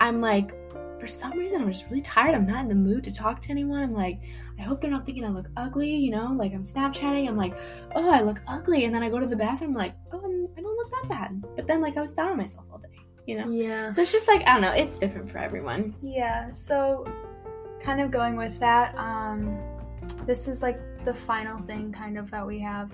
i'm 0.00 0.20
like 0.20 0.54
for 1.00 1.06
some 1.06 1.32
reason 1.32 1.60
i'm 1.60 1.70
just 1.70 1.84
really 1.90 2.02
tired. 2.02 2.34
I'm 2.34 2.46
not 2.46 2.62
in 2.62 2.68
the 2.68 2.74
mood 2.74 3.04
to 3.04 3.12
talk 3.12 3.42
to 3.42 3.50
anyone. 3.50 3.82
I'm 3.82 3.92
like 3.94 4.18
i 4.58 4.62
hope 4.62 4.80
they're 4.80 4.90
not 4.90 5.04
thinking 5.04 5.24
i 5.24 5.28
look 5.28 5.48
ugly 5.56 5.94
you 5.94 6.10
know? 6.10 6.32
Like 6.36 6.52
i'm 6.54 6.62
snapchatting. 6.62 7.28
I'm 7.28 7.36
like 7.36 7.54
oh 7.94 8.08
i 8.10 8.22
look 8.22 8.40
ugly. 8.48 8.84
And 8.86 8.94
then 8.94 9.02
i 9.02 9.10
go 9.10 9.18
to 9.18 9.26
the 9.26 9.36
bathroom 9.36 9.74
like 9.74 9.94
oh 10.12 10.20
I'm, 10.24 10.48
i 10.56 10.60
don't 10.62 10.76
look 10.76 10.90
that 10.92 11.08
bad. 11.08 11.42
But 11.54 11.66
then 11.66 11.80
like 11.80 11.96
i 11.96 12.00
was 12.00 12.12
down 12.12 12.28
on 12.30 12.36
myself 12.38 12.64
all 12.72 12.78
day 12.78 12.88
you 13.26 13.38
know 13.38 13.48
Yeah. 13.50 13.90
so 13.90 14.00
it's 14.02 14.12
just 14.12 14.28
like 14.28 14.42
i 14.46 14.52
don't 14.52 14.60
know 14.62 14.72
it's 14.72 14.98
different 14.98 15.30
for 15.30 15.38
everyone 15.38 15.94
Yeah, 16.00 16.50
so 16.50 17.04
kind 17.82 18.00
of 18.00 18.10
going 18.10 18.36
with 18.36 18.58
that, 18.60 18.94
um, 18.96 19.58
this 20.26 20.48
is 20.48 20.62
like 20.62 20.78
the 21.04 21.14
final 21.14 21.58
thing 21.62 21.92
kind 21.92 22.18
of 22.18 22.30
that 22.32 22.44
we 22.46 22.58
have 22.60 22.90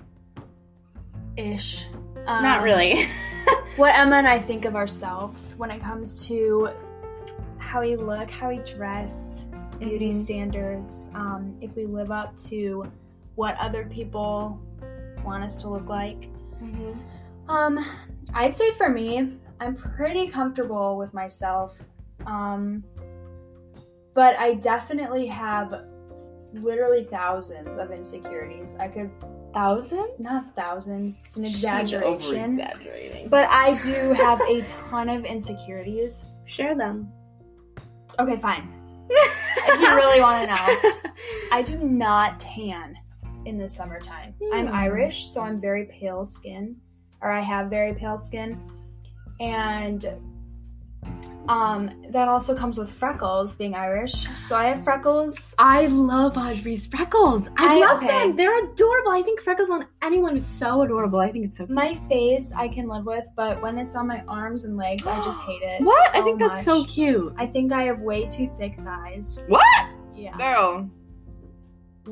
ish. 1.37 1.87
Um, 2.27 2.43
not 2.43 2.61
really 2.63 3.07
What 3.75 3.95
Emma 3.95 4.17
and 4.17 4.27
I 4.27 4.37
think 4.39 4.65
of 4.65 4.75
ourselves 4.75 5.55
when 5.57 5.71
it 5.71 5.81
comes 5.81 6.27
to 6.27 6.69
how 7.57 7.81
we 7.81 7.95
look, 7.95 8.29
how 8.29 8.49
we 8.49 8.57
dress, 8.59 9.49
beauty 9.79 10.09
Mhm. 10.11 10.23
standards, 10.23 11.09
um, 11.15 11.57
if 11.59 11.75
we 11.75 11.85
live 11.85 12.11
up 12.11 12.37
to 12.49 12.83
what 13.33 13.57
other 13.57 13.85
people 13.85 14.59
want 15.25 15.43
us 15.43 15.59
to 15.63 15.69
look 15.69 15.87
like. 15.89 16.29
Mhm. 16.61 16.95
Um, 17.47 17.83
I'd 18.33 18.53
say 18.53 18.71
for 18.73 18.89
me, 18.89 19.37
I'm 19.63 19.75
pretty 19.75 20.27
comfortable 20.27 20.97
with 20.97 21.13
myself. 21.13 21.77
Um, 22.25 22.83
but 24.13 24.37
I 24.37 24.55
definitely 24.55 25.25
have 25.27 25.85
literally 26.53 27.03
thousands 27.05 27.77
of 27.77 27.91
insecurities. 27.91 28.75
I 28.79 28.87
could 28.89 29.09
thousands 29.53 30.19
not 30.19 30.55
thousands, 30.55 31.17
it's 31.21 31.37
an 31.37 31.45
She's 31.45 31.55
exaggeration. 31.55 32.05
over-exaggerating. 32.05 33.29
But 33.29 33.47
I 33.49 33.81
do 33.83 34.13
have 34.13 34.41
a 34.41 34.61
ton 34.89 35.09
of 35.09 35.25
insecurities. 35.25 36.23
share 36.45 36.75
them 36.75 37.11
Okay, 38.19 38.37
fine. 38.37 38.69
If 39.65 39.79
you 39.79 39.95
really 39.95 40.19
want 40.21 40.47
to 40.47 40.53
know, 40.53 41.11
I 41.51 41.61
do 41.63 41.77
not 41.77 42.39
tan 42.39 42.95
in 43.45 43.57
the 43.57 43.67
summertime. 43.69 44.33
I'm 44.53 44.67
Hmm. 44.67 44.73
Irish, 44.73 45.27
so 45.27 45.41
I'm 45.41 45.59
very 45.61 45.85
pale 45.85 46.25
skin, 46.25 46.75
or 47.21 47.31
I 47.31 47.39
have 47.41 47.69
very 47.69 47.93
pale 47.93 48.17
skin, 48.17 48.59
and 49.39 50.05
um, 51.47 51.91
that 52.11 52.29
also 52.29 52.55
comes 52.55 52.77
with 52.77 52.91
freckles. 52.91 53.57
Being 53.57 53.75
Irish, 53.75 54.27
so 54.35 54.55
I 54.55 54.65
have 54.65 54.83
freckles. 54.83 55.53
I 55.59 55.87
love 55.87 56.37
Audrey's 56.37 56.85
freckles. 56.85 57.43
I, 57.57 57.75
I- 57.75 57.79
love 57.79 57.97
okay. 57.97 58.07
them. 58.07 58.35
They're 58.35 58.63
adorable. 58.63 59.11
I 59.11 59.21
think 59.23 59.41
freckles 59.41 59.69
on 59.69 59.85
anyone 60.01 60.37
is 60.37 60.45
so 60.45 60.83
adorable. 60.83 61.19
I 61.19 61.31
think 61.31 61.45
it's 61.45 61.57
so 61.57 61.65
cute. 61.65 61.75
My 61.75 61.99
face 62.07 62.51
I 62.55 62.67
can 62.69 62.87
live 62.87 63.05
with, 63.05 63.27
but 63.35 63.61
when 63.61 63.77
it's 63.77 63.95
on 63.95 64.07
my 64.07 64.23
arms 64.27 64.63
and 64.63 64.77
legs, 64.77 65.05
I 65.05 65.21
just 65.23 65.39
hate 65.41 65.61
it. 65.61 65.81
What? 65.83 66.15
I 66.15 66.21
think 66.21 66.39
that's 66.39 66.63
so 66.63 66.85
cute. 66.85 67.33
I 67.37 67.45
think 67.47 67.73
I 67.73 67.83
have 67.83 67.99
way 67.99 68.25
too 68.27 68.49
thick 68.57 68.77
thighs. 68.83 69.41
What? 69.47 69.89
Yeah. 70.15 70.37
Girl. 70.37 70.89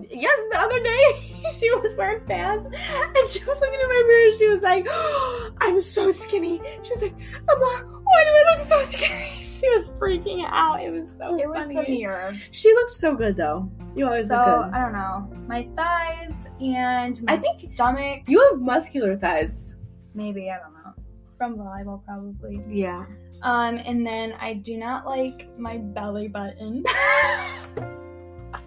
Yes, 0.10 0.40
the 0.52 0.58
other 0.58 0.80
day 0.82 1.50
she 1.60 1.70
was 1.72 1.96
wearing 1.98 2.26
pants 2.26 2.66
and 2.68 3.28
she 3.28 3.44
was 3.44 3.60
looking 3.60 3.80
in 3.80 3.88
my 3.90 4.04
mirror 4.08 4.30
and 4.30 4.38
she 4.38 4.48
was 4.48 4.62
like, 4.62 4.88
oh, 4.90 5.52
I'm 5.62 5.82
so 5.82 6.12
skinny. 6.12 6.62
She 6.84 6.90
was 6.92 7.02
like, 7.02 7.14
Emma, 7.14 8.02
why 8.04 8.24
do 8.24 8.30
I 8.30 8.56
look 8.58 8.68
so 8.68 8.82
skinny? 8.98 9.48
She 9.60 9.68
was 9.70 9.90
freaking 10.00 10.44
out. 10.50 10.82
It 10.82 10.92
was 10.92 11.08
so 11.18 11.36
It 11.38 11.48
was 11.48 11.66
funny. 11.66 11.76
the 11.76 11.82
mirror. 12.00 12.34
She 12.52 12.74
looked 12.74 12.92
so 12.92 13.16
good 13.16 13.36
though. 13.36 13.70
You 13.96 14.06
always 14.06 14.30
So 14.30 14.38
look 14.38 14.46
good. 14.46 14.74
I 14.74 14.80
don't 14.82 14.94
know. 14.94 15.30
My 15.48 15.68
thighs 15.76 16.48
and 16.62 17.22
my 17.24 17.34
I 17.34 17.38
think- 17.38 17.70
stomach. 17.72 18.22
You 18.28 18.40
have 18.50 18.62
muscular 18.62 19.18
thighs. 19.18 19.76
Maybe 20.16 20.50
I 20.50 20.58
don't 20.58 20.74
know. 20.74 20.94
From 21.38 21.58
volleyball, 21.58 22.04
probably. 22.06 22.62
Yeah. 22.70 23.06
Um, 23.44 23.76
and 23.78 24.06
then 24.08 24.34
I 24.40 24.54
do 24.54 24.78
not 24.78 25.06
like 25.06 25.50
my 25.58 25.78
belly 25.78 26.28
button. 26.28 26.84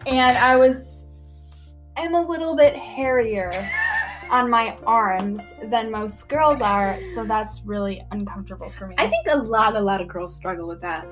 and 0.06 0.37
I 0.38 0.56
was, 0.56 0.93
I'm 1.96 2.14
a 2.14 2.20
little 2.20 2.57
bit 2.57 2.74
hairier 2.74 3.52
on 4.30 4.50
my 4.50 4.76
arms 4.87 5.42
than 5.64 5.90
most 5.90 6.28
girls 6.28 6.61
are, 6.61 6.98
so 7.14 7.24
that's 7.24 7.61
really 7.64 8.04
uncomfortable 8.11 8.70
for 8.70 8.88
me. 8.88 8.94
I 8.98 9.09
think 9.09 9.26
a 9.28 9.37
lot, 9.37 9.76
a 9.76 9.80
lot 9.80 10.00
of 10.00 10.09
girls 10.09 10.35
struggle 10.35 10.66
with 10.66 10.80
that. 10.80 11.07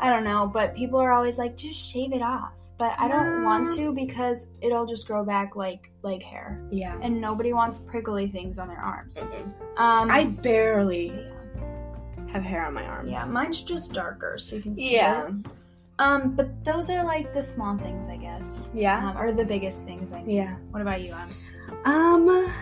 I 0.00 0.10
don't 0.10 0.24
know, 0.24 0.50
but 0.52 0.74
people 0.74 0.98
are 0.98 1.12
always 1.12 1.38
like, 1.38 1.56
just 1.56 1.78
shave 1.78 2.12
it 2.12 2.22
off. 2.22 2.52
But 2.78 2.94
I 2.98 3.06
don't 3.06 3.44
want 3.44 3.68
to 3.76 3.92
because 3.92 4.48
it'll 4.60 4.86
just 4.86 5.06
grow 5.06 5.24
back 5.24 5.54
like 5.54 5.90
leg 6.02 6.20
hair, 6.22 6.60
Yeah. 6.72 6.98
and 7.00 7.20
nobody 7.20 7.52
wants 7.52 7.78
prickly 7.78 8.26
things 8.28 8.58
on 8.58 8.66
their 8.66 8.80
arms. 8.80 9.16
Mm-mm. 9.16 9.52
Um, 9.78 10.10
I 10.10 10.24
barely 10.24 11.12
have 12.32 12.42
hair 12.42 12.64
on 12.64 12.74
my 12.74 12.82
arms. 12.84 13.08
yeah, 13.08 13.24
mine's 13.26 13.62
just 13.62 13.92
darker, 13.92 14.36
so 14.38 14.56
you 14.56 14.62
can 14.62 14.74
see. 14.74 14.94
Yeah. 14.96 15.28
it. 15.28 15.34
Um, 16.02 16.34
but 16.34 16.64
those 16.64 16.90
are 16.90 17.04
like 17.04 17.32
the 17.32 17.42
small 17.42 17.78
things, 17.78 18.08
I 18.08 18.16
guess. 18.16 18.70
Yeah. 18.74 19.10
Um, 19.10 19.16
or 19.16 19.30
the 19.32 19.44
biggest 19.44 19.84
things. 19.84 20.12
I 20.12 20.22
mean. 20.22 20.36
Yeah. 20.36 20.56
What 20.70 20.82
about 20.82 21.00
you, 21.00 21.14
Em? 21.14 21.30
Um. 21.84 22.52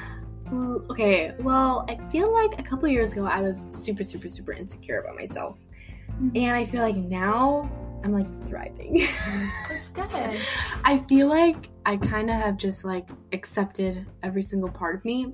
Okay. 0.90 1.32
Well, 1.40 1.86
I 1.88 1.96
feel 2.10 2.32
like 2.32 2.58
a 2.58 2.62
couple 2.62 2.86
years 2.88 3.12
ago 3.12 3.24
I 3.24 3.40
was 3.40 3.64
super, 3.70 4.04
super, 4.04 4.28
super 4.28 4.52
insecure 4.52 5.00
about 5.00 5.14
myself, 5.16 5.58
Mhm. 6.20 6.36
and 6.36 6.56
I 6.56 6.64
feel 6.66 6.82
like 6.82 6.96
now 6.96 7.70
I'm 8.04 8.12
like 8.12 8.28
thriving. 8.48 9.06
That's 9.68 9.88
good. 9.88 10.06
I 10.84 10.98
feel 11.08 11.28
like 11.28 11.70
I 11.86 11.96
kind 11.96 12.30
of 12.30 12.36
have 12.36 12.56
just 12.56 12.84
like 12.84 13.08
accepted 13.32 14.06
every 14.22 14.42
single 14.42 14.70
part 14.70 14.96
of 14.96 15.04
me. 15.04 15.32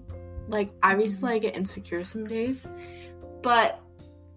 Like 0.48 0.70
obviously 0.82 1.32
I 1.32 1.38
get 1.38 1.56
insecure 1.56 2.04
some 2.04 2.26
days, 2.26 2.68
but 3.42 3.80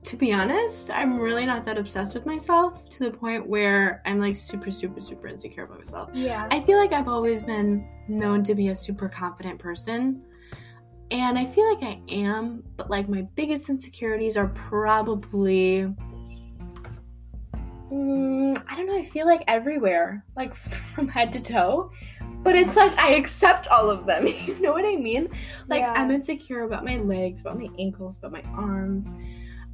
to 0.03 0.15
be 0.15 0.31
honest, 0.31 0.89
I'm 0.89 1.19
really 1.19 1.45
not 1.45 1.65
that 1.65 1.77
obsessed 1.77 2.13
with 2.13 2.25
myself 2.25 2.89
to 2.91 2.99
the 2.99 3.12
point 3.12 3.47
where 3.47 4.01
I'm 4.05 4.19
like 4.19 4.35
super 4.38 4.71
super 4.71 5.01
super 5.01 5.27
insecure 5.27 5.65
about 5.65 5.83
myself. 5.83 6.09
Yeah. 6.13 6.47
I 6.51 6.62
feel 6.62 6.77
like 6.77 6.93
I've 6.93 7.07
always 7.07 7.43
been 7.43 7.88
known 8.07 8.43
to 8.45 8.55
be 8.55 8.69
a 8.69 8.75
super 8.75 9.09
confident 9.09 9.59
person. 9.59 10.23
And 11.12 11.39
I 11.39 11.45
feel 11.47 11.67
like 11.73 11.83
I 11.83 11.99
am, 12.09 12.63
but 12.77 12.89
like 12.89 13.09
my 13.09 13.23
biggest 13.35 13.69
insecurities 13.69 14.38
are 14.38 14.47
probably 14.47 15.93
Mm, 17.91 18.63
I 18.67 18.75
don't 18.75 18.85
know. 18.85 18.97
I 18.97 19.05
feel 19.05 19.25
like 19.25 19.43
everywhere, 19.47 20.23
like 20.35 20.53
from 20.95 21.07
head 21.07 21.33
to 21.33 21.41
toe. 21.41 21.91
But 22.41 22.55
it's 22.55 22.75
like 22.75 22.97
I 22.97 23.15
accept 23.15 23.67
all 23.67 23.89
of 23.89 24.05
them. 24.05 24.27
You 24.47 24.59
know 24.62 24.71
what 24.71 24.85
I 24.85 24.95
mean? 24.95 25.29
Like 25.67 25.81
Yeah. 25.81 25.93
I'm 25.93 26.12
insecure 26.12 26.63
about 26.63 26.85
my 26.85 26.97
legs, 26.97 27.41
about 27.41 27.59
my 27.59 27.67
ankles, 27.77 28.17
about 28.17 28.31
my 28.31 28.43
arms. 28.53 29.07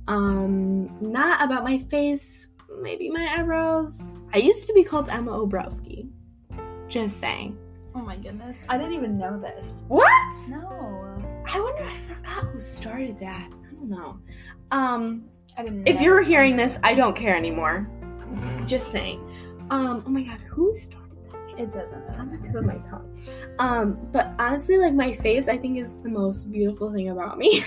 Um, 0.08 0.98
not 1.02 1.44
about 1.44 1.64
my 1.64 1.80
face, 1.80 2.50
maybe 2.82 3.10
my 3.10 3.28
eyebrows. 3.38 4.02
I 4.34 4.38
used 4.38 4.68
to 4.68 4.74
be 4.74 4.84
called 4.84 5.10
Emma 5.10 5.32
Obrowski. 5.32 6.10
Just 6.88 7.20
saying. 7.20 7.58
oh 7.96 8.00
my 8.02 8.18
goodness. 8.18 8.64
I 8.70 8.78
didn't 8.78 8.94
even 8.94 9.18
know 9.18 9.40
this. 9.40 9.84
What? 9.88 10.12
No. 10.48 10.62
I 11.48 11.60
wonder. 11.60 11.84
I 11.84 11.98
forgot 12.08 12.44
who 12.46 12.60
started 12.60 13.20
that. 13.20 13.50
I 13.52 13.74
don't 13.74 13.90
know. 13.90 14.20
Um, 14.72 15.26
I 15.58 15.64
didn't. 15.64 15.88
if 15.88 16.02
you're 16.02 16.22
hearing 16.22 16.58
this, 16.58 16.78
I 16.84 16.94
don't 16.94 17.16
care 17.16 17.36
anymore. 17.36 17.90
Just 18.68 18.92
saying. 18.92 19.20
Um, 19.72 20.04
oh 20.06 20.10
my 20.10 20.24
god, 20.24 20.40
who 20.42 20.76
started 20.76 21.18
that? 21.32 21.60
it 21.60 21.72
doesn't. 21.72 22.02
It's 22.04 22.18
matter. 22.18 22.22
on 22.22 22.32
the 22.32 22.38
tip 22.38 22.56
of 22.56 22.66
my 22.66 22.78
tongue. 22.90 23.26
Um, 23.60 24.08
but 24.12 24.34
honestly, 24.38 24.78
like 24.78 24.94
my 24.94 25.16
face, 25.16 25.48
I 25.48 25.58
think 25.58 25.78
is 25.78 25.90
the 26.04 26.10
most 26.10 26.52
beautiful 26.52 26.92
thing 26.92 27.10
about 27.10 27.38
me. 27.38 27.66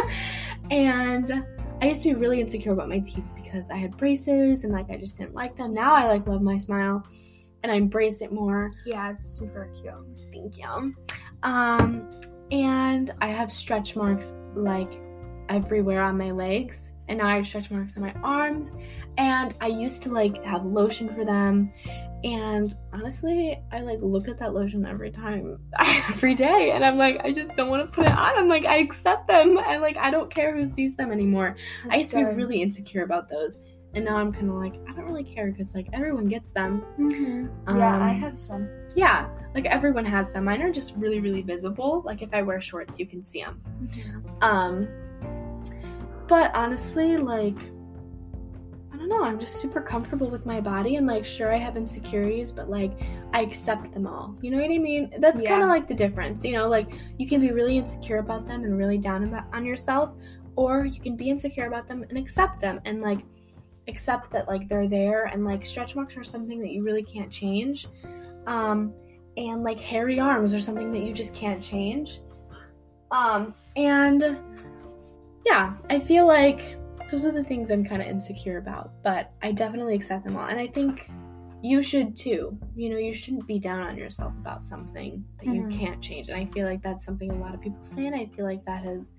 and 0.70 1.44
I 1.80 1.88
used 1.88 2.02
to 2.04 2.08
be 2.08 2.14
really 2.14 2.40
insecure 2.40 2.72
about 2.72 2.88
my 2.88 3.00
teeth 3.00 3.24
because 3.34 3.68
I 3.70 3.76
had 3.76 3.96
braces 3.96 4.64
and 4.64 4.72
like 4.72 4.90
I 4.90 4.96
just 4.96 5.18
didn't 5.18 5.34
like 5.34 5.56
them. 5.56 5.74
Now 5.74 5.94
I 5.94 6.06
like 6.06 6.26
love 6.26 6.40
my 6.40 6.56
smile 6.56 7.06
and 7.62 7.70
I 7.70 7.74
embrace 7.74 8.22
it 8.22 8.32
more. 8.32 8.72
Yeah, 8.86 9.12
it's 9.12 9.26
super 9.26 9.70
cute. 9.80 9.94
Thank 10.32 10.56
you. 10.56 10.94
Um, 11.42 12.10
and 12.50 13.12
I 13.20 13.28
have 13.28 13.52
stretch 13.52 13.94
marks 13.94 14.32
like 14.54 15.00
everywhere 15.48 16.02
on 16.02 16.16
my 16.16 16.30
legs, 16.30 16.92
and 17.08 17.18
now 17.18 17.26
I 17.26 17.36
have 17.36 17.46
stretch 17.46 17.70
marks 17.70 17.96
on 17.96 18.02
my 18.02 18.14
arms. 18.22 18.72
And 19.18 19.54
I 19.60 19.66
used 19.66 20.02
to 20.04 20.12
like 20.12 20.42
have 20.44 20.64
lotion 20.64 21.14
for 21.14 21.24
them, 21.24 21.72
and 22.24 22.74
honestly, 22.92 23.60
I 23.72 23.80
like 23.80 23.98
look 24.00 24.28
at 24.28 24.38
that 24.38 24.54
lotion 24.54 24.84
every 24.86 25.10
time, 25.10 25.58
every 26.08 26.34
day, 26.34 26.70
and 26.72 26.84
I'm 26.84 26.96
like, 26.98 27.20
I 27.24 27.32
just 27.32 27.54
don't 27.56 27.68
want 27.68 27.82
to 27.84 27.94
put 27.94 28.06
it 28.06 28.12
on. 28.12 28.38
I'm 28.38 28.48
like, 28.48 28.64
I 28.64 28.78
accept 28.78 29.28
them, 29.28 29.58
and 29.58 29.80
like 29.82 29.96
I 29.96 30.10
don't 30.10 30.30
care 30.32 30.56
who 30.56 30.68
sees 30.70 30.96
them 30.96 31.12
anymore. 31.12 31.56
I 31.90 31.96
used 31.96 32.10
to 32.10 32.16
be 32.16 32.24
really 32.24 32.62
insecure 32.62 33.02
about 33.04 33.28
those, 33.28 33.58
and 33.94 34.04
now 34.04 34.16
I'm 34.16 34.32
kind 34.32 34.48
of 34.48 34.56
like, 34.56 34.74
I 34.88 34.92
don't 34.94 35.04
really 35.04 35.24
care 35.24 35.50
because 35.50 35.74
like 35.74 35.88
everyone 35.92 36.26
gets 36.26 36.50
them. 36.50 36.82
good. 36.96 37.12
Mhm. 37.12 37.78
yeah, 37.78 37.96
I 37.98 38.10
Um, 38.10 38.20
have 38.20 38.40
some. 38.40 38.68
yeah, 38.94 39.28
like 39.54 39.66
everyone 39.66 40.04
has 40.04 40.28
them. 40.30 40.44
Mine 40.44 40.62
are 40.62 40.72
just 40.72 40.94
really, 40.96 41.20
really 41.20 41.42
visible. 41.42 42.02
Like 42.04 42.22
if 42.22 42.30
I 42.32 42.42
wear 42.42 42.60
shorts, 42.60 42.98
you 42.98 43.06
can 43.06 43.22
see 43.22 43.42
them. 43.42 43.62
Um, 44.42 44.88
but 46.28 46.54
honestly, 46.56 47.16
like, 47.18 47.56
don't 49.06 49.20
know. 49.20 49.24
I'm 49.24 49.38
just 49.38 49.60
super 49.60 49.80
comfortable 49.80 50.28
with 50.28 50.46
my 50.46 50.60
body, 50.60 50.96
and 50.96 51.06
like, 51.06 51.24
sure, 51.24 51.52
I 51.52 51.58
have 51.58 51.76
insecurities, 51.76 52.52
but 52.52 52.68
like, 52.70 52.92
I 53.32 53.42
accept 53.42 53.92
them 53.92 54.06
all. 54.06 54.34
You 54.40 54.50
know 54.50 54.58
what 54.58 54.70
I 54.70 54.78
mean? 54.78 55.12
That's 55.18 55.42
Yeah. 55.42 55.50
kind 55.50 55.62
of 55.62 55.68
like 55.68 55.86
the 55.86 55.94
difference. 55.94 56.44
You 56.44 56.52
know, 56.54 56.68
like 56.68 56.88
you 57.18 57.26
can 57.28 57.40
be 57.40 57.50
really 57.52 57.78
insecure 57.78 58.18
about 58.18 58.46
them 58.46 58.64
and 58.64 58.76
really 58.76 58.98
down 58.98 59.24
about 59.24 59.44
on 59.52 59.64
yourself, 59.64 60.10
or 60.56 60.84
you 60.84 61.00
can 61.00 61.16
be 61.16 61.30
insecure 61.30 61.66
about 61.66 61.88
them 61.88 62.04
and 62.08 62.18
accept 62.18 62.60
them 62.60 62.80
and 62.84 63.00
like 63.00 63.20
accept 63.88 64.32
that 64.32 64.48
like 64.48 64.68
they're 64.68 64.88
there 64.88 65.26
and 65.26 65.44
like 65.44 65.64
stretch 65.64 65.94
marks 65.94 66.16
are 66.16 66.24
something 66.24 66.60
that 66.60 66.70
you 66.70 66.82
really 66.82 67.04
can't 67.04 67.30
change. 67.30 67.86
Um, 68.46 68.92
and 69.36 69.62
like 69.62 69.78
hairy 69.78 70.18
arms 70.18 70.54
are 70.54 70.60
something 70.60 70.90
that 70.92 71.02
you 71.02 71.12
just 71.12 71.34
can't 71.34 71.62
change. 71.62 72.20
Um, 73.10 73.54
and 73.76 74.38
yeah, 75.44 75.74
I 75.90 76.00
feel 76.00 76.26
like 76.26 76.75
those 77.08 77.24
are 77.24 77.32
the 77.32 77.44
things 77.44 77.70
I'm 77.70 77.84
kind 77.84 78.02
of 78.02 78.08
insecure 78.08 78.58
about, 78.58 78.90
but 79.02 79.32
I 79.42 79.52
definitely 79.52 79.94
accept 79.94 80.24
them 80.24 80.36
all. 80.36 80.46
And 80.46 80.58
I 80.58 80.66
think 80.66 81.08
you 81.62 81.82
should 81.82 82.16
too. 82.16 82.58
You 82.74 82.90
know, 82.90 82.96
you 82.98 83.14
shouldn't 83.14 83.46
be 83.46 83.58
down 83.58 83.80
on 83.80 83.96
yourself 83.96 84.32
about 84.38 84.64
something 84.64 85.24
that 85.38 85.46
you 85.46 85.62
Mhm. 85.62 85.70
can't 85.70 86.02
change. 86.02 86.28
And 86.28 86.36
I 86.36 86.46
feel 86.46 86.66
like 86.66 86.82
that's 86.82 87.04
something 87.04 87.30
a 87.30 87.34
lot 87.36 87.54
of 87.54 87.60
people 87.60 87.82
say, 87.82 88.06
and 88.06 88.14
I 88.14 88.26
feel 88.26 88.44
like 88.44 88.64
that 88.64 88.82
has 88.84 89.12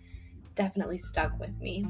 definitely 0.56 0.98
stuck 0.98 1.38
with 1.40 1.58
me. 1.60 1.88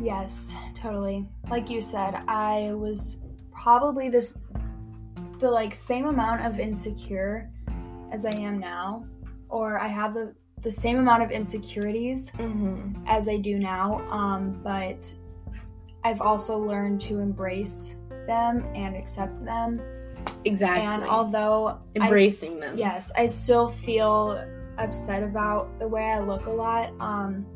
Yes, 0.00 0.54
totally. 0.74 1.26
Like 1.48 1.70
you 1.70 1.80
said, 1.82 2.14
I 2.28 2.72
was 2.74 3.20
probably 3.50 4.08
this 4.08 4.34
the 5.40 5.50
like 5.50 5.74
same 5.74 6.06
amount 6.06 6.44
of 6.44 6.58
insecure 6.58 7.50
as 8.10 8.24
I 8.24 8.30
am 8.32 8.58
now, 8.58 9.06
or 9.48 9.78
I 9.78 9.88
have 9.88 10.14
the 10.14 10.34
the 10.66 10.72
same 10.72 10.98
amount 10.98 11.22
of 11.22 11.30
insecurities 11.30 12.30
Mm-hmm. 12.32 13.04
as 13.06 13.28
I 13.28 13.36
do 13.36 13.56
now. 13.56 14.02
Um, 14.10 14.60
but 14.64 15.00
I've 16.02 16.20
also 16.20 16.58
learned 16.58 17.00
to 17.02 17.20
embrace 17.20 17.94
them 18.26 18.64
and 18.74 18.96
accept 18.96 19.44
them. 19.44 19.80
Exactly. 20.44 20.82
And 20.84 21.04
although 21.04 21.78
I 22.00 22.02
Embracing 22.02 22.58
them. 22.58 22.76
yes, 22.76 23.12
I 23.16 23.26
still 23.26 23.68
feel 23.68 24.44
upset 24.76 25.22
about 25.22 25.78
the 25.78 25.86
way 25.86 26.02
I 26.02 26.18
look 26.18 26.46
a 26.46 26.50
lot. 26.50 26.92
Um, 26.98 27.46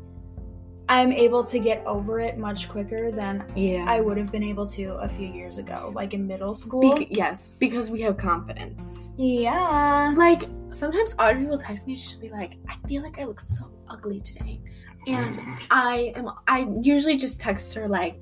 I'm 0.87 1.11
able 1.11 1.43
to 1.45 1.59
get 1.59 1.85
over 1.85 2.19
it 2.21 2.37
much 2.37 2.69
quicker 2.69 3.11
than 3.11 3.43
yeah. 3.55 3.85
I 3.87 3.99
would 3.99 4.17
have 4.17 4.31
been 4.31 4.43
able 4.43 4.67
to 4.67 4.85
a 4.95 5.09
few 5.09 5.27
years 5.27 5.57
ago, 5.57 5.91
like 5.93 6.13
in 6.13 6.27
middle 6.27 6.55
school. 6.55 6.95
Bec- 6.97 7.07
yes, 7.11 7.49
because 7.59 7.89
we 7.89 7.99
have 8.01 8.15
confidence. 8.17 9.11
yeah. 9.17 10.13
Like 10.15 10.43
sometimes 10.71 11.15
Audrey 11.19 11.45
will 11.45 11.59
text 11.59 11.87
me. 11.87 11.95
She'll 11.95 12.19
be 12.19 12.29
like, 12.29 12.53
"I 12.69 12.75
feel 12.87 13.03
like 13.03 13.19
I 13.19 13.25
look 13.25 13.39
so 13.39 13.69
ugly 13.89 14.19
today," 14.19 14.61
and 15.07 15.15
mm-hmm. 15.35 15.53
I 15.71 16.13
am. 16.15 16.29
I 16.47 16.67
usually 16.81 17.17
just 17.17 17.39
text 17.39 17.73
her 17.75 17.87
like, 17.87 18.19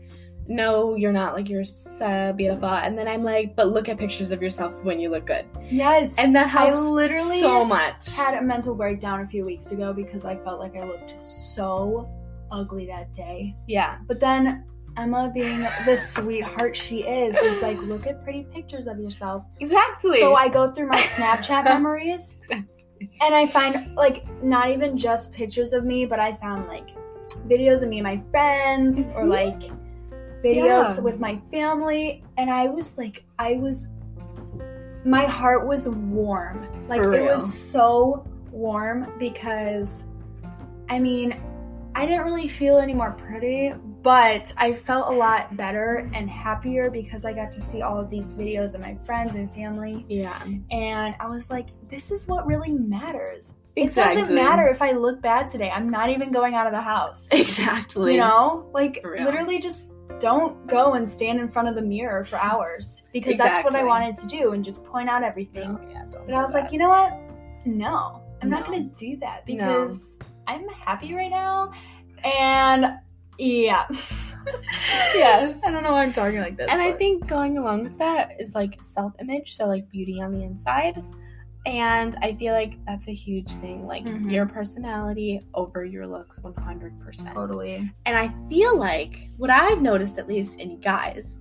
"No, 0.47 0.95
you're 0.95 1.11
not. 1.11 1.33
Like 1.33 1.49
you're 1.49 1.63
so 1.65 2.33
beautiful." 2.35 2.69
And 2.69 2.97
then 2.97 3.07
I'm 3.07 3.23
like, 3.23 3.55
"But 3.55 3.69
look 3.69 3.89
at 3.89 3.97
pictures 3.97 4.31
of 4.31 4.41
yourself 4.41 4.73
when 4.83 4.99
you 4.99 5.09
look 5.09 5.25
good," 5.27 5.45
Yes. 5.69 6.15
and 6.17 6.35
that 6.35 6.45
I 6.45 6.49
helps 6.49 6.81
literally 6.81 7.39
so 7.39 7.63
much. 7.65 8.07
had 8.09 8.35
a 8.35 8.41
mental 8.41 8.75
breakdown 8.75 9.21
a 9.21 9.27
few 9.27 9.45
weeks 9.45 9.71
ago 9.71 9.93
because 9.93 10.25
I 10.25 10.35
felt 10.37 10.59
like 10.59 10.75
I 10.75 10.83
looked 10.85 11.15
so 11.25 12.09
ugly 12.51 12.87
that 12.87 13.13
day. 13.13 13.55
yeah, 13.67 13.99
But 14.07 14.19
then 14.19 14.65
Emma, 14.97 15.31
being 15.33 15.61
the 15.85 15.95
sweetheart 15.95 16.75
she 16.75 16.99
is, 17.03 17.37
was 17.41 17.61
like, 17.61 17.77
look 17.83 18.05
at 18.07 18.23
pretty 18.23 18.43
pictures 18.53 18.87
of 18.87 18.99
yourself. 18.99 19.43
Exactly. 19.59 20.19
So 20.19 20.33
I 20.35 20.49
go 20.49 20.71
through 20.71 20.87
my 20.87 21.01
Snapchat 21.01 21.63
memories 21.75 22.35
and 22.51 23.33
I 23.35 23.47
find 23.47 23.95
like 23.95 24.25
not 24.43 24.69
even 24.71 24.97
just 24.97 25.31
pictures 25.31 25.73
of 25.73 25.85
me, 25.85 26.05
but 26.05 26.19
I 26.19 26.33
found 26.33 26.67
like 26.67 26.89
videos 27.47 27.83
of 27.83 27.89
me 27.89 27.99
and 27.99 28.03
my 28.03 28.21
friends 28.31 29.07
or 29.15 29.23
Mhm. 29.23 29.29
like 29.29 29.71
videos 30.43 30.97
Yeah. 30.97 31.01
with 31.01 31.19
my 31.19 31.39
family. 31.51 32.23
And 32.37 32.49
I 32.49 32.67
was 32.67 32.97
like, 32.97 33.23
I 33.37 33.53
was, 33.53 33.87
my 35.05 35.25
heart 35.25 35.65
was 35.67 35.87
warm. 35.87 36.67
Like 36.89 37.01
it 37.01 37.23
was 37.23 37.53
so 37.53 38.25
warm 38.51 39.13
because 39.19 40.03
I 40.89 40.97
mean, 40.99 41.39
I 41.95 42.05
didn't 42.05 42.25
really 42.25 42.47
feel 42.47 42.79
any 42.79 42.93
more 42.93 43.11
pretty, 43.11 43.73
but 44.01 44.53
I 44.57 44.73
felt 44.73 45.13
a 45.13 45.17
lot 45.17 45.55
better 45.57 46.09
and 46.13 46.29
happier 46.29 46.89
because 46.89 47.25
I 47.25 47.33
got 47.33 47.51
to 47.53 47.61
see 47.61 47.81
all 47.81 47.99
of 47.99 48.09
these 48.09 48.33
videos 48.33 48.75
of 48.75 48.81
my 48.81 48.95
friends 49.05 49.35
and 49.35 49.53
family. 49.53 50.05
yeah. 50.09 50.41
And 50.43 51.15
I 51.19 51.27
was 51.27 51.49
like, 51.49 51.67
this 51.89 52.11
is 52.11 52.27
what 52.27 52.45
really 52.47 52.71
matters. 52.73 53.53
It 53.75 53.83
Exactly. 53.83 54.21
doesn't 54.21 54.35
matter 54.35 54.67
if 54.67 54.81
I 54.81 54.91
look 54.91 55.21
bad 55.21 55.47
today. 55.47 55.69
I'm 55.69 55.89
not 55.89 56.09
even 56.09 56.31
going 56.31 56.53
out 56.55 56.65
of 56.67 56.73
the 56.73 56.81
house. 56.81 57.29
Exactly. 57.33 58.13
You 58.13 58.19
know? 58.19 58.69
Like, 58.73 59.01
literally 59.03 59.59
just 59.59 59.95
don't 60.19 60.67
go 60.67 60.93
and 60.93 61.07
stand 61.07 61.39
in 61.39 61.47
front 61.49 61.67
of 61.69 61.75
the 61.75 61.81
mirror 61.81 62.25
for 62.25 62.37
hours 62.37 63.03
because 63.13 63.37
that's 63.37 63.63
what 63.63 63.75
I 63.75 63.83
wanted 63.85 64.17
to 64.17 64.27
do 64.27 64.51
and 64.51 64.65
just 64.65 64.83
point 64.85 65.09
out 65.09 65.23
everything. 65.23 65.73
No, 65.73 65.89
yeah, 65.91 66.03
But 66.11 66.33
I 66.35 66.41
was 66.41 66.51
do 66.51 66.57
like, 66.57 66.71
you 66.73 66.79
know 66.79 66.89
what? 66.89 67.13
No, 67.65 68.21
I'm 68.41 68.49
not 68.49 68.65
going 68.65 68.89
to 68.89 68.95
do 68.99 69.17
that 69.17 69.47
No. 69.47 69.55
because 69.55 70.17
I'm 70.47 70.67
happy 70.69 71.13
right 71.13 71.29
now. 71.31 71.71
And 72.25 72.85
yeah. 73.39 73.85
yes. 75.15 75.59
I 75.65 75.71
don't 75.71 75.83
know 75.83 75.91
why 75.91 76.03
I'm 76.03 76.13
talking 76.13 76.39
like 76.39 76.57
this. 76.57 76.67
and 76.71 76.81
I 76.81 76.91
think 76.93 77.27
going 77.27 77.57
along 77.57 77.83
with 77.83 77.97
that 77.99 78.31
is 78.39 78.55
like 78.55 78.81
self 78.81 79.13
image, 79.19 79.55
so 79.55 79.65
like 79.65 79.89
beauty 79.89 80.21
on 80.21 80.31
the 80.31 80.43
inside. 80.43 81.03
And 81.65 82.15
I 82.21 82.35
feel 82.35 82.53
like 82.53 82.73
that's 82.85 83.07
a 83.09 83.13
huge 83.13 83.51
thing, 83.55 83.85
like 83.85 84.05
Mhm. 84.05 84.31
your 84.31 84.45
personality 84.45 85.41
over 85.53 85.83
your 85.83 86.07
looks 86.07 86.39
100%. 86.39 87.33
totally. 87.33 87.91
And 88.05 88.17
I 88.17 88.33
feel 88.49 88.77
like 88.77 89.29
what 89.37 89.49
I've 89.49 89.81
noticed, 89.81 90.17
at 90.17 90.27
least 90.27 90.57
in 90.59 90.79
guys, 90.79 91.37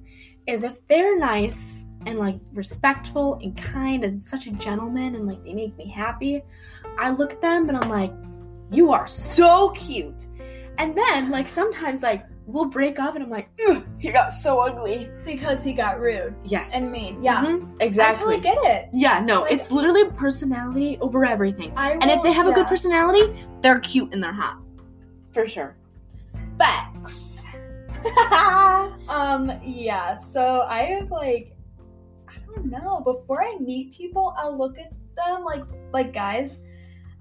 is 0.46 0.64
if 0.64 0.84
they're 0.88 1.18
nice 1.18 1.86
and 2.06 2.18
like 2.18 2.38
respectful 2.52 3.38
and 3.42 3.56
kind 3.56 4.02
and 4.04 4.20
such 4.22 4.46
a 4.46 4.50
gentleman 4.52 5.14
and 5.14 5.26
like 5.26 5.42
they 5.44 5.54
make 5.54 5.76
me 5.76 5.88
happy, 5.88 6.42
I 6.98 7.10
look 7.10 7.32
at 7.32 7.40
them 7.40 7.68
and 7.68 7.78
I'm 7.78 7.88
like, 7.88 8.12
you 8.70 8.90
are 8.92 9.06
so 9.06 9.70
cute. 9.70 10.26
And 10.78 10.96
then 10.96 11.30
like 11.30 11.48
sometimes 11.48 12.02
like 12.02 12.24
we'll 12.46 12.64
break 12.64 12.98
up 12.98 13.14
and 13.14 13.22
I'm 13.24 13.28
like, 13.30 13.50
Ugh, 13.68 13.84
he 13.98 14.10
got 14.10 14.28
so 14.32 14.58
ugly. 14.60 15.10
Because 15.24 15.62
he 15.62 15.72
got 15.74 16.00
rude 16.00 16.34
Yes. 16.44 16.70
and 16.72 16.90
mean. 16.90 17.22
Yeah. 17.22 17.44
Mhm, 17.44 17.76
I 17.80 17.84
exactly. 17.84 18.36
totally 18.38 18.40
get 18.40 18.56
it. 18.64 18.88
yeah, 18.92 19.20
no, 19.20 19.42
Like- 19.42 19.52
it's 19.52 19.70
literally 19.70 20.04
personality 20.12 20.96
over 21.00 21.24
everything. 21.26 21.72
I 21.76 21.92
And 21.92 22.10
if 22.10 22.22
they 22.22 22.32
have 22.32 22.46
a 22.46 22.52
good 22.52 22.66
personality, 22.66 23.44
they're 23.60 23.80
cute 23.80 24.12
and 24.14 24.22
they're 24.22 24.32
hot. 24.32 24.58
For 25.32 25.46
sure. 25.46 25.76
Facts. 26.58 27.42
um, 29.08 29.52
yeah, 29.64 30.14
so 30.16 30.62
I 30.68 30.82
have 30.84 31.10
like 31.10 31.54
I 32.28 32.34
don't 32.46 32.66
know, 32.70 33.00
before 33.04 33.42
I 33.42 33.56
meet 33.60 33.92
people, 33.94 34.34
I'll 34.38 34.56
look 34.56 34.78
at 34.78 34.92
them 35.16 35.44
like 35.44 35.64
like 35.92 36.12
guys, 36.14 36.60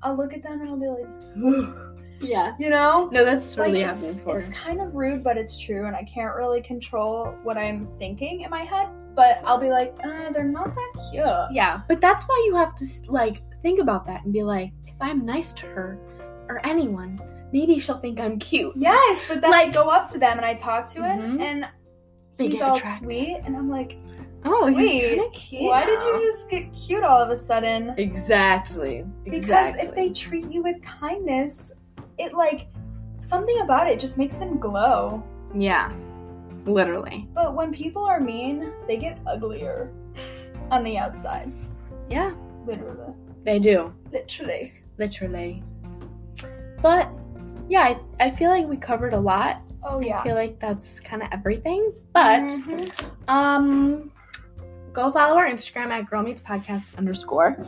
I'll 0.03 0.15
look 0.15 0.33
at 0.33 0.43
them 0.43 0.61
and 0.61 0.69
I'll 0.69 0.79
be 0.79 0.87
like 0.87 1.86
Yeah. 2.19 2.55
you 2.59 2.69
know? 2.69 3.09
No, 3.11 3.23
that's 3.25 3.53
totally 3.53 3.79
like 3.83 3.95
happened 3.95 4.21
it's, 4.27 4.47
it's 4.47 4.57
kind 4.57 4.81
of 4.81 4.95
rude, 4.95 5.23
but 5.23 5.37
it's 5.37 5.59
true, 5.59 5.85
and 5.85 5.95
I 5.95 6.03
can't 6.03 6.35
really 6.35 6.61
control 6.61 7.35
what 7.43 7.57
I'm 7.57 7.87
thinking 7.99 8.41
in 8.41 8.49
my 8.49 8.63
head. 8.63 8.87
But 9.15 9.41
I'll 9.45 9.57
be 9.59 9.69
like, 9.69 9.95
uh, 10.03 10.31
they're 10.31 10.43
not 10.43 10.73
that 10.75 11.09
cute. 11.11 11.25
Yeah, 11.51 11.81
but 11.87 11.99
that's 12.01 12.25
why 12.25 12.43
you 12.47 12.55
have 12.55 12.75
to 12.77 12.85
like 13.07 13.41
think 13.63 13.79
about 13.79 14.05
that 14.07 14.23
and 14.23 14.31
be 14.33 14.43
like, 14.43 14.71
if 14.85 14.95
I'm 15.01 15.25
nice 15.25 15.53
to 15.53 15.65
her 15.67 15.97
or 16.49 16.63
anyone, 16.65 17.19
maybe 17.51 17.79
she'll 17.79 17.97
think 17.97 18.19
I'm 18.19 18.37
cute. 18.39 18.73
Yes, 18.77 19.23
but 19.27 19.41
then 19.41 19.53
I 19.53 19.69
go 19.69 19.89
up 19.89 20.11
to 20.11 20.19
them 20.19 20.37
and 20.37 20.45
I 20.45 20.53
talk 20.53 20.87
to 20.91 20.99
it, 20.99 21.17
Mhm. 21.19 21.41
and 21.41 21.67
They 22.37 22.49
he's 22.49 22.61
all 22.61 22.75
attracted. 22.77 23.05
sweet, 23.05 23.41
and 23.43 23.55
I'm 23.57 23.69
like, 23.69 23.97
Oh, 24.45 24.67
he's 24.67 24.77
Wait, 24.77 25.33
cute. 25.33 25.63
why 25.63 25.83
did 25.83 25.99
you 25.99 26.21
just 26.23 26.47
get 26.49 26.71
cute 26.71 27.03
all 27.03 27.19
of 27.21 27.31
a 27.31 27.35
sudden? 27.35 27.95
Exactly. 27.97 29.03
Because 29.23 29.39
exactly. 29.39 29.87
if 29.87 29.95
they 29.95 30.09
treat 30.11 30.45
you 30.49 30.61
with 30.61 30.77
kindness, 30.83 31.73
it 32.17 32.33
like 32.33 32.67
something 33.19 33.59
about 33.61 33.87
it 33.87 33.99
just 33.99 34.17
makes 34.17 34.37
them 34.37 34.57
glow. 34.59 35.23
yeah, 35.55 35.91
literally. 36.65 37.27
But 37.33 37.55
when 37.55 37.71
people 37.73 38.03
are 38.03 38.19
mean, 38.19 38.71
they 38.87 38.97
get 38.97 39.19
uglier 39.25 39.91
on 40.71 40.83
the 40.83 40.97
outside. 40.97 41.51
Yeah, 42.09 42.33
Literally. 42.65 43.13
they 43.43 43.59
do. 43.59 43.93
Literally. 44.11 44.73
Literally. 44.97 45.63
But 46.81 47.09
yeah, 47.69 47.81
I, 47.81 47.99
I 48.27 48.31
feel 48.31 48.49
like 48.49 48.67
we 48.67 48.77
covered 48.77 49.13
a 49.13 49.19
lot. 49.19 49.61
Oh 49.83 49.99
I 49.99 50.05
yeah. 50.05 50.23
feel 50.23 50.35
like 50.35 50.59
that's 50.59 50.99
kind 50.99 51.21
of 51.23 51.29
everything. 51.31 51.93
But 52.13 52.41
Mhm. 52.49 52.91
um, 53.27 54.11
go 54.93 55.11
follow 55.11 55.37
our 55.37 55.47
Instagram 55.47 55.89
at 55.91 56.09
Girl 56.09 56.23
Meets 56.23 56.41
Podcast 56.41 56.85
underscore. 56.97 57.65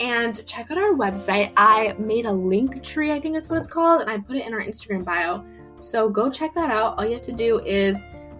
And 0.00 0.44
check 0.46 0.70
out 0.70 0.78
our 0.78 0.92
website. 0.94 1.52
I 1.56 1.92
made 1.98 2.26
a 2.26 2.30
Linktree, 2.30 3.12
I 3.12 3.20
think 3.20 3.34
that's 3.34 3.48
what 3.48 3.58
it's 3.58 3.68
called, 3.68 4.00
and 4.00 4.10
I 4.10 4.18
put 4.18 4.36
it 4.36 4.46
in 4.46 4.52
our 4.52 4.60
Instagram 4.62 5.04
bio. 5.04 5.44
So 5.78 6.08
go 6.08 6.30
check 6.30 6.54
that 6.54 6.70
out. 6.70 6.98
All 6.98 7.04
you 7.04 7.12
have 7.14 7.22
to 7.22 7.32
do 7.32 7.60
is 7.60 7.96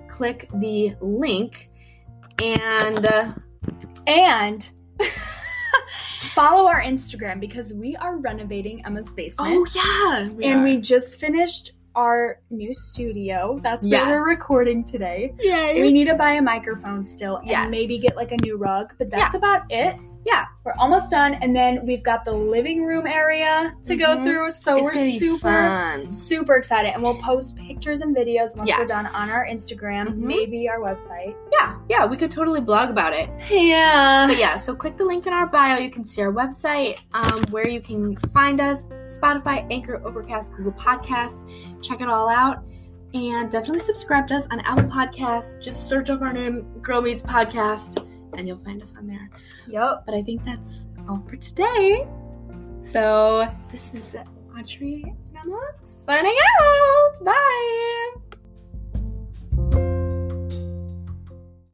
click 0.08 0.48
the 0.54 0.94
link 1.00 1.70
and 2.40 3.06
uh, 3.06 3.32
and 4.06 4.70
follow 6.34 6.66
our 6.68 6.80
Instagram 6.82 7.40
because 7.40 7.72
we 7.74 7.96
are 7.96 8.16
renovating 8.16 8.84
Emma's 8.86 9.12
basement. 9.12 9.52
oh 9.52 9.66
yeah, 9.74 10.48
and 10.50 10.62
we 10.64 10.78
just 10.78 11.18
finished 11.18 11.72
our 11.94 12.40
new 12.50 12.72
studio. 12.74 13.60
That's 13.62 13.84
where 13.84 13.92
Yes. 14.00 14.08
we're 14.08 14.26
recording 14.28 14.82
today. 14.82 15.34
yay 15.38 15.80
We 15.80 15.92
need 15.92 16.06
to 16.06 16.14
buy 16.14 16.32
a 16.32 16.42
microphone 16.42 17.04
still 17.04 17.36
and 17.36 17.48
Yes. 17.48 17.70
maybe 17.70 17.98
get 17.98 18.16
like 18.16 18.32
a 18.32 18.36
new 18.38 18.56
rug, 18.56 18.94
but 18.98 19.10
that's 19.10 19.34
about 19.34 19.62
it. 19.70 19.94
Yeah. 20.24 20.44
We're 20.64 20.74
almost 20.78 21.10
done. 21.10 21.34
And 21.34 21.54
then 21.56 21.84
we've 21.84 22.02
got 22.04 22.24
the 22.24 22.32
living 22.32 22.84
room 22.84 23.06
area 23.06 23.74
to 23.84 23.96
go 23.96 24.16
Mhm. 24.16 24.24
through. 24.24 24.50
So 24.52 24.76
it's 24.76 24.84
we're 24.84 25.10
super, 25.12 25.38
fun. 25.40 26.10
super 26.12 26.54
excited. 26.54 26.92
And 26.94 27.02
we'll 27.02 27.20
post 27.20 27.56
pictures 27.56 28.00
and 28.00 28.14
videos 28.14 28.56
once 28.56 28.70
we're 28.78 28.86
done 28.86 29.06
on 29.06 29.30
our 29.30 29.44
Instagram, 29.46 30.08
Mhm. 30.10 30.16
maybe 30.18 30.68
our 30.68 30.78
website. 30.78 31.34
Yeah, 31.52 31.74
yeah, 31.88 32.06
we 32.06 32.16
could 32.16 32.30
totally 32.30 32.60
blog 32.60 32.90
about 32.90 33.12
it. 33.12 33.28
Yeah. 33.50 34.26
But 34.28 34.38
yeah, 34.38 34.54
so 34.56 34.74
click 34.76 34.96
the 34.96 35.04
link 35.04 35.26
in 35.26 35.32
our 35.32 35.46
bio. 35.48 35.78
You 35.78 35.90
can 35.90 36.04
see 36.04 36.22
our 36.22 36.32
website, 36.32 37.00
um, 37.12 37.42
where 37.50 37.66
you 37.66 37.80
can 37.80 38.16
find 38.32 38.60
us 38.60 38.86
Spotify, 39.08 39.66
Anchor, 39.72 40.00
Overcast, 40.06 40.52
Google 40.54 40.72
Podcasts. 40.72 41.42
Check 41.82 42.00
it 42.00 42.08
all 42.08 42.28
out. 42.28 42.58
And 43.14 43.50
definitely 43.50 43.80
subscribe 43.80 44.26
to 44.28 44.36
us 44.36 44.44
on 44.50 44.60
Apple 44.60 44.84
Podcasts. 44.88 45.60
Just 45.60 45.88
search 45.88 46.08
up 46.08 46.22
our 46.22 46.32
name, 46.32 46.62
Girl 46.80 47.02
Meets 47.02 47.22
Podcast, 47.22 48.06
and 48.36 48.48
you'll 48.48 48.58
find 48.58 48.82
us 48.82 48.94
on 48.96 49.06
there. 49.06 49.30
Yep. 49.68 50.04
But 50.06 50.14
I 50.14 50.22
think 50.22 50.44
that's 50.44 50.88
all 51.08 51.24
for 51.28 51.36
today. 51.36 52.06
So 52.82 53.48
this 53.70 53.92
is 53.94 54.16
Audrey 54.58 55.14
Emma 55.42 55.60
signing 55.84 56.36
out. 56.60 57.24
Bye. 57.24 58.12